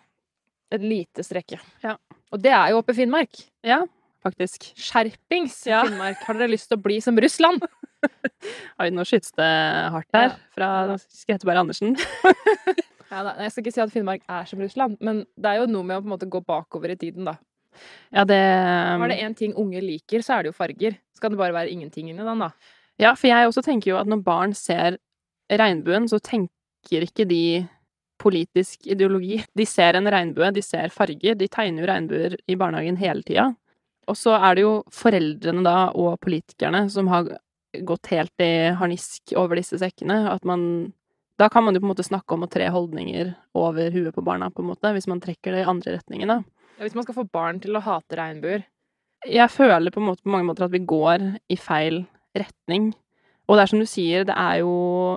Et 0.74 0.82
lite 0.82 1.22
strekke. 1.22 1.60
Ja. 1.84 1.94
Og 2.34 2.42
det 2.42 2.50
er 2.50 2.72
jo 2.72 2.80
oppe 2.82 2.90
i 2.90 2.98
Finnmark. 2.98 3.38
Ja, 3.62 3.84
faktisk. 4.28 4.70
Skjerpings, 4.78 5.58
Ja. 5.68 5.82
Finnmark! 5.88 6.20
Har 6.28 6.38
dere 6.38 6.52
lyst 6.52 6.68
til 6.70 6.78
å 6.78 6.84
bli 6.84 7.00
som 7.04 7.18
Russland? 7.18 7.64
Oi, 8.80 8.90
nå 8.94 9.02
skytes 9.08 9.32
det 9.34 9.48
hardt 9.96 10.14
her, 10.14 10.36
fra 10.54 10.70
Skretteberg 11.02 11.64
Andersen. 11.64 11.96
Ja, 13.08 13.22
da, 13.24 13.30
jeg 13.40 13.52
skal 13.54 13.62
ikke 13.62 13.72
si 13.72 13.80
at 13.80 13.92
Finnmark 13.94 14.24
er 14.28 14.44
som 14.44 14.60
Russland, 14.60 14.98
men 15.00 15.22
det 15.40 15.48
er 15.48 15.62
jo 15.62 15.68
noe 15.70 15.86
med 15.88 15.96
å 15.96 16.02
på 16.02 16.10
en 16.10 16.12
måte 16.12 16.26
gå 16.28 16.42
bakover 16.44 16.92
i 16.92 16.96
tiden, 17.00 17.24
da. 17.24 17.38
Ja, 18.12 18.26
det 18.28 18.36
Var 19.00 19.08
det 19.08 19.16
én 19.24 19.36
ting 19.38 19.54
unge 19.56 19.80
liker, 19.80 20.20
så 20.20 20.34
er 20.36 20.44
det 20.44 20.50
jo 20.50 20.56
farger. 20.58 20.98
Skal 21.16 21.32
det 21.32 21.40
bare 21.40 21.56
være 21.56 21.72
ingenting 21.72 22.10
inni 22.10 22.20
den, 22.20 22.44
da? 22.44 22.50
Ja, 23.00 23.14
for 23.16 23.30
jeg 23.30 23.48
også 23.48 23.62
tenker 23.64 23.94
jo 23.94 23.96
at 23.96 24.10
når 24.10 24.20
barn 24.26 24.52
ser 24.52 24.98
regnbuen, 25.48 26.04
så 26.12 26.20
tenker 26.20 27.06
ikke 27.08 27.24
de 27.30 27.64
politisk 28.20 28.84
ideologi. 28.90 29.40
De 29.56 29.64
ser 29.68 29.96
en 29.96 30.10
regnbue, 30.12 30.50
de 30.52 30.64
ser 30.66 30.92
farger, 30.92 31.38
de 31.38 31.48
tegner 31.48 31.86
jo 31.86 31.88
regnbuer 31.88 32.36
i 32.44 32.58
barnehagen 32.60 32.98
hele 33.00 33.24
tida. 33.24 33.48
Og 34.08 34.16
så 34.16 34.34
er 34.38 34.56
det 34.56 34.64
jo 34.64 34.72
foreldrene 34.94 35.64
da, 35.66 35.76
og 35.92 36.18
politikerne, 36.24 36.86
som 36.92 37.10
har 37.12 37.28
gått 37.84 38.08
helt 38.14 38.42
i 38.42 38.70
harnisk 38.78 39.34
over 39.36 39.60
disse 39.60 39.80
sekkene. 39.80 40.24
At 40.32 40.46
man 40.48 40.94
Da 41.38 41.46
kan 41.46 41.62
man 41.62 41.76
jo 41.76 41.78
på 41.78 41.86
en 41.86 41.92
måte 41.92 42.02
snakke 42.02 42.34
om 42.34 42.42
å 42.42 42.48
tre 42.50 42.66
holdninger 42.66 43.28
over 43.54 43.92
huet 43.94 44.10
på 44.10 44.24
barna, 44.26 44.48
på 44.50 44.58
en 44.64 44.72
måte, 44.72 44.90
hvis 44.90 45.06
man 45.06 45.20
trekker 45.22 45.54
det 45.54 45.60
i 45.60 45.68
andre 45.70 45.92
retningen, 45.94 46.32
da. 46.32 46.42
Ja, 46.74 46.82
hvis 46.82 46.96
man 46.98 47.04
skal 47.06 47.14
få 47.14 47.28
barn 47.30 47.60
til 47.62 47.78
å 47.78 47.82
hate 47.84 48.18
regnbuer 48.18 48.64
jeg 49.26 49.50
føler 49.50 49.90
på, 49.90 50.02
måte, 50.04 50.22
på 50.22 50.32
mange 50.32 50.46
måter 50.48 50.66
at 50.66 50.74
vi 50.74 50.84
går 50.86 51.24
i 51.50 51.58
feil 51.58 52.02
retning. 52.38 52.92
Og 53.48 53.56
det 53.56 53.64
er 53.64 53.70
som 53.72 53.82
du 53.82 53.88
sier, 53.88 54.26
det 54.28 54.36
er 54.36 54.60
jo 54.62 54.74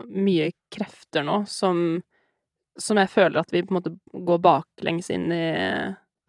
mye 0.07 0.51
krefter 0.73 1.25
nå 1.27 1.41
som, 1.51 1.99
som 2.79 3.01
jeg 3.01 3.11
føler 3.11 3.41
at 3.41 3.51
vi 3.53 3.63
på 3.65 3.73
en 3.73 3.79
måte 3.81 3.93
går 4.11 4.41
baklengs 4.43 5.11
inn 5.13 5.27
i 5.35 5.43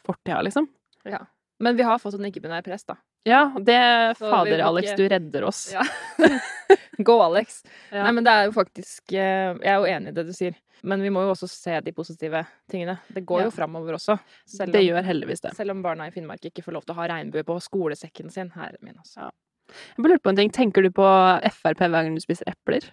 fortida, 0.05 0.43
liksom. 0.43 0.67
Ja. 1.07 1.23
Men 1.63 1.77
vi 1.79 1.85
har 1.87 2.01
fått 2.03 2.17
en 2.19 2.27
ikke-binær 2.29 2.65
prest, 2.67 2.89
da. 2.91 2.97
Ja, 3.29 3.45
det 3.63 3.79
Så 4.19 4.27
Fader, 4.27 4.57
ikke... 4.59 4.67
Alex, 4.67 4.95
du 4.99 5.05
redder 5.13 5.45
oss. 5.47 5.61
Ja. 5.73 5.85
Gå, 7.07 7.15
Alex. 7.23 7.63
Ja. 7.93 8.03
Nei, 8.05 8.13
men 8.19 8.27
det 8.27 8.33
er 8.35 8.49
jo 8.49 8.53
faktisk 8.57 9.15
eh, 9.15 9.53
Jeg 9.63 9.71
er 9.71 9.79
jo 9.81 9.87
enig 9.91 10.11
i 10.13 10.17
det 10.17 10.25
du 10.29 10.33
sier. 10.37 10.57
Men 10.83 11.03
vi 11.05 11.13
må 11.15 11.23
jo 11.23 11.31
også 11.37 11.47
se 11.47 11.77
de 11.87 11.93
positive 11.95 12.43
tingene. 12.71 12.97
Det 13.15 13.23
går 13.29 13.45
Ja. 13.45 13.47
jo 13.47 13.55
framover 13.55 13.95
også. 13.95 14.17
Selv 14.51 14.75
det 14.75 14.83
gjør 14.83 15.07
heldigvis 15.07 15.45
det. 15.45 15.55
selv 15.57 15.71
om 15.77 15.83
barna 15.85 16.09
i 16.11 16.15
Finnmark 16.15 16.43
ikke 16.51 16.65
får 16.67 16.75
lov 16.75 16.85
til 16.87 16.97
å 16.97 16.99
ha 16.99 17.07
regnbue 17.15 17.45
på 17.47 17.57
skolesekken 17.63 18.31
sin. 18.35 18.51
Herre 18.57 18.81
min, 18.83 18.99
altså. 18.99 19.31
Jeg 19.71 20.03
bare 20.03 20.17
lurte 20.17 20.27
på 20.27 20.33
en 20.35 20.41
ting. 20.43 20.51
Tenker 20.53 20.83
du 20.83 20.91
på 20.91 21.07
Frp 21.55 21.79
hver 21.87 21.95
gang 22.03 22.19
du 22.19 22.21
spiser 22.25 22.51
epler? 22.51 22.91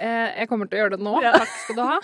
Eh, 0.00 0.40
jeg 0.40 0.48
kommer 0.50 0.68
til 0.68 0.78
å 0.78 0.82
gjøre 0.84 0.96
det 0.96 1.04
nå. 1.04 1.14
Ja. 1.24 1.32
Takk 1.36 1.52
skal 1.64 1.76
du 1.76 1.82
ha. 1.84 1.98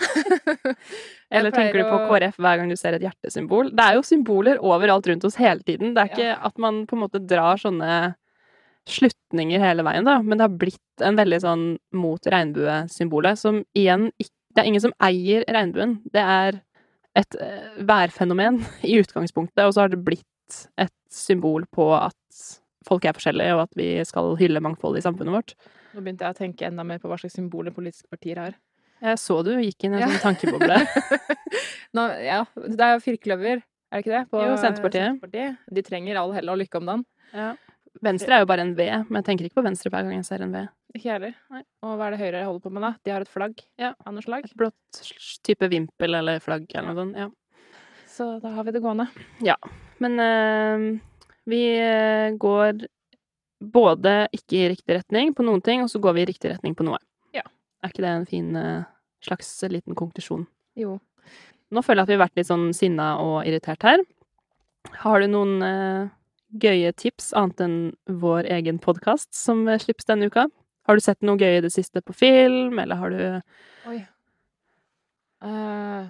Eller 1.37 1.51
tenker 1.55 1.81
du 1.81 1.89
på 1.89 1.99
KrF 2.09 2.37
hver 2.41 2.61
gang 2.61 2.71
du 2.71 2.77
ser 2.79 2.97
et 2.97 3.03
hjertesymbol? 3.05 3.71
Det 3.75 3.85
er 3.85 3.97
jo 3.97 4.05
symboler 4.05 4.61
overalt 4.63 5.09
rundt 5.09 5.25
oss 5.27 5.37
hele 5.41 5.63
tiden. 5.67 5.93
Det 5.95 6.03
er 6.03 6.11
ikke 6.13 6.29
Ja. 6.31 6.37
at 6.49 6.57
man 6.61 6.85
på 6.87 6.97
en 6.97 7.03
måte 7.05 7.21
drar 7.25 7.59
sånne 7.61 8.15
slutninger 8.87 9.59
hele 9.59 9.83
veien, 9.83 10.05
da, 10.07 10.21
men 10.23 10.37
det 10.39 10.45
har 10.45 10.53
blitt 10.61 11.03
en 11.03 11.17
veldig 11.19 11.39
sånn 11.43 11.65
mot 11.99 12.29
regnbuesymbolet, 12.31 13.37
som 13.39 13.63
igjen 13.75 14.09
ikke 14.17 14.31
Det 14.57 14.63
er 14.63 14.69
ingen 14.71 14.81
som 14.81 14.93
eier 15.05 15.43
regnbuen. 15.53 15.91
Det 16.09 16.17
er 16.23 16.55
et 17.19 17.35
eh, 17.37 17.75
værfenomen 17.85 18.55
i 18.81 18.95
utgangspunktet, 18.97 19.61
og 19.67 19.75
så 19.75 19.83
har 19.83 19.91
det 19.93 19.99
blitt 20.01 20.55
et 20.81 20.93
symbol 21.13 21.67
på 21.69 21.85
at 21.93 22.39
folk 22.87 23.05
er 23.05 23.13
forskjellige, 23.13 23.53
og 23.53 23.67
at 23.67 23.77
vi 23.77 23.89
skal 24.07 24.31
hylle 24.39 24.63
mangfoldet 24.65 25.03
i 25.03 25.05
samfunnet 25.05 25.35
vårt. 25.35 25.53
Nå 25.97 26.03
begynte 26.05 26.27
jeg 26.27 26.35
å 26.35 26.37
tenke 26.37 26.67
enda 26.69 26.83
mer 26.85 26.99
på 27.01 27.09
hva 27.09 27.17
slags 27.17 27.33
symboler 27.39 27.73
politiske 27.73 28.05
partier 28.13 28.37
har. 28.37 28.53
Jeg 29.01 29.17
så 29.21 29.39
du 29.45 29.51
gikk 29.57 29.83
inn 29.87 29.95
i 29.95 30.01
en 30.01 30.03
Ja. 30.05 30.09
sånn 30.13 30.35
tankeboble. 30.35 30.77
Nå, 31.97 32.03
ja, 32.21 32.43
det 32.55 32.83
er 32.85 32.93
jo 32.97 33.01
firkløver, 33.01 33.63
er 33.63 33.97
det 33.97 34.03
ikke 34.05 34.13
det? 34.13 34.21
På 34.29 34.41
Jo, 34.45 34.55
Senterpartiet. 34.61 35.15
Senterpartiet. 35.17 35.57
De 35.73 35.83
trenger 35.85 36.19
all 36.21 36.33
hell 36.37 36.49
og 36.53 36.59
lykke 36.61 36.77
om 36.81 36.85
dagen. 36.91 37.05
Venstre 38.05 38.35
er 38.37 38.43
jo 38.43 38.49
bare 38.51 38.61
en 38.61 38.75
V, 38.77 38.85
men 39.09 39.17
jeg 39.23 39.25
tenker 39.31 39.47
ikke 39.47 39.57
på 39.57 39.65
Venstre 39.65 39.89
hver 39.89 40.05
gang 40.05 40.19
jeg 40.19 40.27
ser 40.27 40.43
en 40.45 40.51
V. 40.53 40.61
Ikke 40.97 41.15
heller. 41.15 41.33
Og 41.81 41.95
hva 41.97 42.07
er 42.07 42.13
det 42.13 42.19
Høyre 42.21 42.43
holder 42.45 42.61
på 42.67 42.71
med, 42.75 42.85
da? 42.85 42.91
De 43.05 43.13
har 43.15 43.25
et 43.25 43.31
flagg 43.31 43.63
Ja. 43.81 43.93
av 44.05 44.13
noe 44.13 44.21
slag. 44.25 44.45
Et 44.45 44.53
blått 44.59 45.01
type 45.45 45.69
vimpel 45.73 46.13
eller 46.19 46.37
flagg 46.43 46.67
eller 46.75 46.93
noe 46.93 47.01
sånt. 47.01 47.17
Ja. 47.17 47.29
Så 48.07 48.29
da 48.43 48.53
har 48.53 48.63
vi 48.69 48.75
det 48.77 48.83
gående. 48.85 49.07
Ja. 49.41 49.55
Men 49.99 50.19
øh, 50.21 50.85
vi 51.49 51.61
eh, 51.81 52.37
går 52.37 52.85
både 53.59 54.27
ikke 54.35 54.59
i 54.59 54.69
riktig 54.73 54.99
retning 54.99 55.33
på 55.35 55.45
noen 55.45 55.63
ting, 55.65 55.83
og 55.83 55.91
så 55.91 56.01
går 56.03 56.17
vi 56.17 56.23
i 56.23 56.29
riktig 56.29 56.51
retning 56.51 56.75
på 56.77 56.85
noe. 56.87 56.99
Ja. 57.35 57.45
Er 57.83 57.91
ikke 57.91 58.05
det 58.05 58.13
en 58.13 58.27
fin 58.29 58.51
eh, 58.59 58.85
slags 59.25 59.49
liten 59.71 59.97
konklusjon? 59.97 60.45
Jo. 60.77 60.97
Nå 61.73 61.83
føler 61.83 62.01
jeg 62.01 62.07
at 62.07 62.11
vi 62.11 62.17
har 62.17 62.25
vært 62.25 62.39
litt 62.39 62.49
sånn 62.49 62.69
sinna 62.75 63.15
og 63.23 63.39
irritert 63.47 63.83
her. 63.85 64.03
Har 65.01 65.21
du 65.21 65.27
noen 65.31 65.57
eh, 65.65 66.13
gøye 66.63 66.93
tips 66.95 67.33
annet 67.37 67.63
enn 67.65 67.79
vår 68.21 68.47
egen 68.59 68.79
podkast 68.83 69.33
som 69.35 69.65
eh, 69.67 69.81
slippes 69.81 70.07
denne 70.07 70.29
uka? 70.31 70.47
Har 70.87 70.95
du 70.95 71.03
sett 71.03 71.25
noe 71.25 71.39
gøy 71.39 71.57
i 71.57 71.63
det 71.65 71.73
siste 71.73 71.99
på 72.05 72.15
film, 72.15 72.77
eller 72.79 73.01
har 73.01 73.11
du 73.11 73.89
Oi. 73.91 73.99
Uh... 75.43 76.07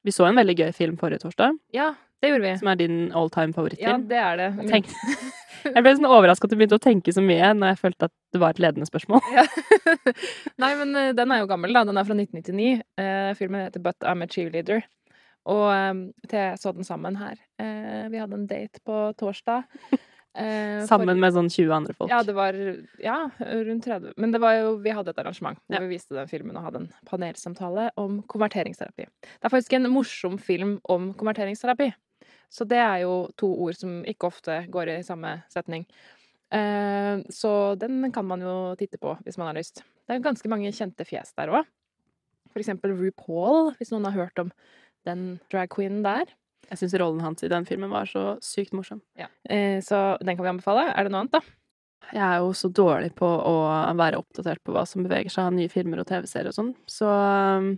Vi 0.00 0.12
så 0.16 0.24
en 0.24 0.38
veldig 0.38 0.54
gøy 0.56 0.70
film 0.72 0.96
forrige 0.96 1.20
torsdag, 1.26 1.58
ja, 1.76 1.90
det 2.20 2.30
gjorde 2.30 2.44
vi. 2.44 2.54
som 2.60 2.68
er 2.68 2.76
din 2.76 2.96
all 3.16 3.30
time 3.30 3.52
Ja, 3.80 3.96
det 3.98 4.16
er 4.18 4.36
det. 4.36 4.48
Tenk- 4.70 4.90
Jeg 5.74 5.82
ble 5.84 5.92
sånn 5.96 6.08
overraska 6.08 6.46
at 6.48 6.50
du 6.50 6.56
begynte 6.56 6.78
å 6.78 6.80
tenke 6.80 7.12
så 7.12 7.20
mye 7.20 7.50
når 7.52 7.74
jeg 7.74 7.78
følte 7.82 8.06
at 8.08 8.12
det 8.32 8.40
var 8.40 8.54
et 8.54 8.60
ledende 8.64 8.86
spørsmål. 8.88 9.20
Ja. 9.34 9.42
Nei, 10.62 10.70
men 10.78 10.94
eh, 10.96 11.10
den 11.16 11.32
er 11.34 11.42
jo 11.42 11.48
gammel, 11.50 11.74
da. 11.76 11.82
Den 11.84 11.98
er 12.00 12.06
fra 12.08 12.16
1999. 12.16 12.80
Eh, 13.00 13.32
filmen 13.36 13.66
heter 13.66 13.82
But 13.84 14.00
I'm 14.08 14.24
a 14.24 14.28
Cheerleader. 14.30 14.80
Og 15.50 15.68
til 16.28 16.38
jeg 16.38 16.58
så 16.60 16.72
den 16.76 16.84
sammen 16.88 17.16
her. 17.20 17.36
Eh, 17.60 18.08
vi 18.12 18.20
hadde 18.20 18.36
en 18.38 18.46
date 18.48 18.80
på 18.86 18.98
torsdag. 19.20 19.64
Eh, 19.90 20.80
for- 20.80 20.88
Sammen 20.94 21.20
med 21.20 21.36
sånn 21.36 21.48
20 21.52 21.72
andre 21.76 21.96
folk. 21.96 22.12
Ja, 22.12 22.20
det 22.24 22.34
var 22.36 22.56
ja, 23.02 23.18
rundt 23.40 23.84
30. 23.88 24.14
Men 24.20 24.32
det 24.32 24.40
var 24.40 24.56
jo, 24.60 24.76
vi 24.84 24.96
hadde 24.96 25.12
et 25.12 25.20
arrangement 25.24 25.60
hvor 25.66 25.76
Ja. 25.76 25.84
vi 25.84 25.92
viste 25.96 26.16
den 26.16 26.28
filmen 26.30 26.56
og 26.56 26.68
hadde 26.70 26.84
en 26.86 26.90
panelsamtale 27.08 27.90
om 28.00 28.22
konverteringsterapi. 28.30 29.08
Det 29.24 29.44
er 29.48 29.52
faktisk 29.52 29.76
en 29.76 29.90
morsom 29.92 30.38
film 30.40 30.78
om 30.88 31.12
konverteringsterapi. 31.20 31.90
Så 32.50 32.66
det 32.68 32.80
er 32.82 33.04
jo 33.04 33.28
to 33.38 33.48
ord 33.64 33.78
som 33.78 34.00
ikke 34.08 34.28
ofte 34.30 34.56
går 34.72 34.96
i 34.96 35.02
samme 35.06 35.36
setning. 35.52 35.86
Eh, 36.50 37.22
så 37.30 37.52
den 37.78 38.02
kan 38.14 38.26
man 38.26 38.42
jo 38.42 38.54
titte 38.78 38.98
på 38.98 39.14
hvis 39.24 39.38
man 39.38 39.52
har 39.52 39.60
lyst. 39.60 39.84
Det 40.06 40.16
er 40.16 40.24
ganske 40.24 40.50
mange 40.50 40.72
kjente 40.74 41.06
fjes 41.06 41.30
der 41.38 41.52
òg. 41.54 41.68
For 42.50 42.62
eksempel 42.62 42.96
RuPaul, 42.98 43.76
hvis 43.78 43.92
noen 43.94 44.08
har 44.08 44.18
hørt 44.18 44.42
om 44.42 44.50
den 45.06 45.38
drag 45.52 45.70
queenen 45.70 46.02
der. 46.02 46.32
Jeg 46.70 46.82
syns 46.82 46.96
rollen 46.98 47.22
hans 47.22 47.42
i 47.46 47.50
den 47.50 47.66
filmen 47.66 47.92
var 47.92 48.10
så 48.10 48.34
sykt 48.44 48.74
morsom. 48.76 49.00
Ja. 49.18 49.30
så 49.82 50.18
den 50.20 50.36
kan 50.36 50.44
vi 50.44 50.50
anbefale. 50.50 50.90
Er 50.90 51.06
det 51.06 51.14
noe 51.14 51.24
annet, 51.24 51.38
da? 51.38 51.56
Jeg 52.10 52.22
er 52.24 52.40
jo 52.42 52.50
så 52.56 52.70
dårlig 52.74 53.12
på 53.18 53.26
å 53.26 53.54
være 53.98 54.18
oppdatert 54.18 54.62
på 54.66 54.74
hva 54.74 54.82
som 54.88 55.04
beveger 55.06 55.30
seg 55.32 55.46
av 55.46 55.54
nye 55.54 55.70
filmer 55.70 56.02
og 56.02 56.08
TV-serier 56.10 56.50
og 56.50 56.56
sånn, 56.56 56.72
så 56.90 57.10
um, 57.60 57.70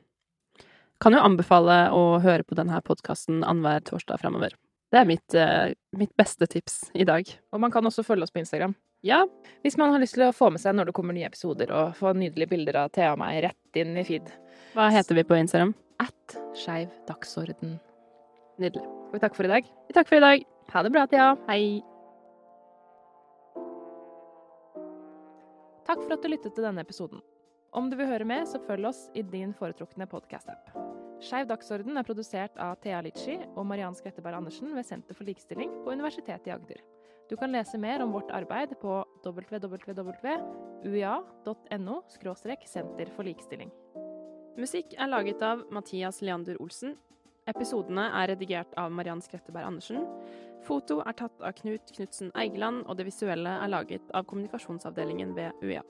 kan 1.02 1.16
jo 1.16 1.22
anbefale 1.22 1.88
å 1.90 2.20
høre 2.22 2.46
på 2.46 2.56
denne 2.58 2.78
podkasten 2.86 3.42
annenhver 3.42 3.82
torsdag 3.88 4.20
framover. 4.22 4.54
Det 4.92 5.00
er 5.00 5.08
mitt, 5.08 5.34
eh, 5.34 5.72
mitt 5.96 6.12
beste 6.16 6.46
tips 6.46 6.90
i 6.94 7.04
dag. 7.04 7.26
Og 7.52 7.60
man 7.60 7.72
kan 7.72 7.84
også 7.84 8.04
følge 8.04 8.22
oss 8.22 8.30
på 8.30 8.42
Instagram. 8.44 8.74
Ja, 9.02 9.26
Hvis 9.64 9.76
man 9.76 9.90
har 9.90 9.98
lyst 9.98 10.14
til 10.14 10.22
å 10.22 10.34
få 10.34 10.50
med 10.50 10.60
seg 10.60 10.74
når 10.74 10.86
det 10.86 10.94
kommer 10.94 11.14
nye 11.14 11.26
episoder, 11.26 11.70
og 11.72 11.94
få 11.94 12.14
nydelige 12.14 12.50
bilder 12.50 12.76
av 12.84 12.92
Thea 12.92 13.12
og 13.12 13.18
meg 13.18 13.42
rett 13.42 13.76
inn 13.76 13.96
i 13.96 14.04
feed. 14.04 14.30
hva 14.74 14.90
heter 14.90 15.14
vi 15.14 15.22
på 15.24 15.38
Instagram? 15.38 15.74
At 15.98 16.36
skeiv 16.54 16.88
dagsorden. 17.06 17.80
Nydelig. 18.60 18.86
Og 18.86 19.12
vi 19.12 19.18
takke 19.18 19.34
for 19.34 19.44
i 19.44 19.48
dag? 19.48 19.64
Takk 19.92 20.06
for 20.06 20.16
i 20.16 20.20
dag. 20.20 20.44
Ha 20.70 20.82
det 20.82 20.92
bra, 20.92 21.06
Thea. 21.06 21.36
Hei. 21.48 21.82
Takk 25.84 26.02
for 26.02 26.12
at 26.12 26.22
du 26.22 26.28
lyttet 26.28 26.54
til 26.54 26.62
denne 26.62 26.80
episoden. 26.80 27.20
Om 27.72 27.86
du 27.88 27.94
vil 27.96 28.04
høre 28.04 28.26
mer, 28.28 28.42
så 28.44 28.58
følg 28.60 28.84
oss 28.84 29.06
i 29.16 29.22
din 29.24 29.54
foretrukne 29.56 30.04
podkast-app. 30.04 30.74
Skeiv 31.24 31.46
dagsorden 31.48 31.96
er 31.96 32.04
produsert 32.04 32.58
av 32.60 32.74
Thea 32.84 32.98
Litchi 33.00 33.38
og 33.54 33.64
Mariann 33.64 33.96
Skretteberg 33.96 34.36
Andersen 34.36 34.74
ved 34.76 34.84
Senter 34.84 35.16
for 35.16 35.24
likestilling 35.24 35.70
på 35.84 35.94
Universitetet 35.94 36.50
i 36.50 36.52
Agder. 36.52 36.82
Du 37.30 37.36
kan 37.40 37.48
lese 37.54 37.80
mer 37.80 38.02
om 38.04 38.12
vårt 38.12 38.28
arbeid 38.34 38.74
på 38.82 38.98
www.ua.no 39.24 39.62
senter 42.10 43.14
for 43.16 43.24
likestilling. 43.24 43.72
Musikk 44.60 44.92
er 44.98 45.08
laget 45.08 45.40
av 45.40 45.64
Mathias 45.72 46.20
Leander 46.20 46.60
Olsen. 46.60 46.98
Episodene 47.48 48.10
er 48.20 48.34
redigert 48.34 48.76
av 48.76 48.92
Mariann 48.92 49.24
Skretteberg 49.24 49.64
Andersen. 49.70 50.04
Foto 50.68 51.00
er 51.06 51.16
tatt 51.16 51.40
av 51.40 51.56
Knut 51.62 51.96
Knutsen 51.96 52.36
Eigeland, 52.36 52.84
og 52.84 53.00
det 53.00 53.08
visuelle 53.08 53.56
er 53.64 53.72
laget 53.72 54.12
av 54.12 54.28
kommunikasjonsavdelingen 54.28 55.32
ved 55.40 55.56
UiA. 55.64 55.80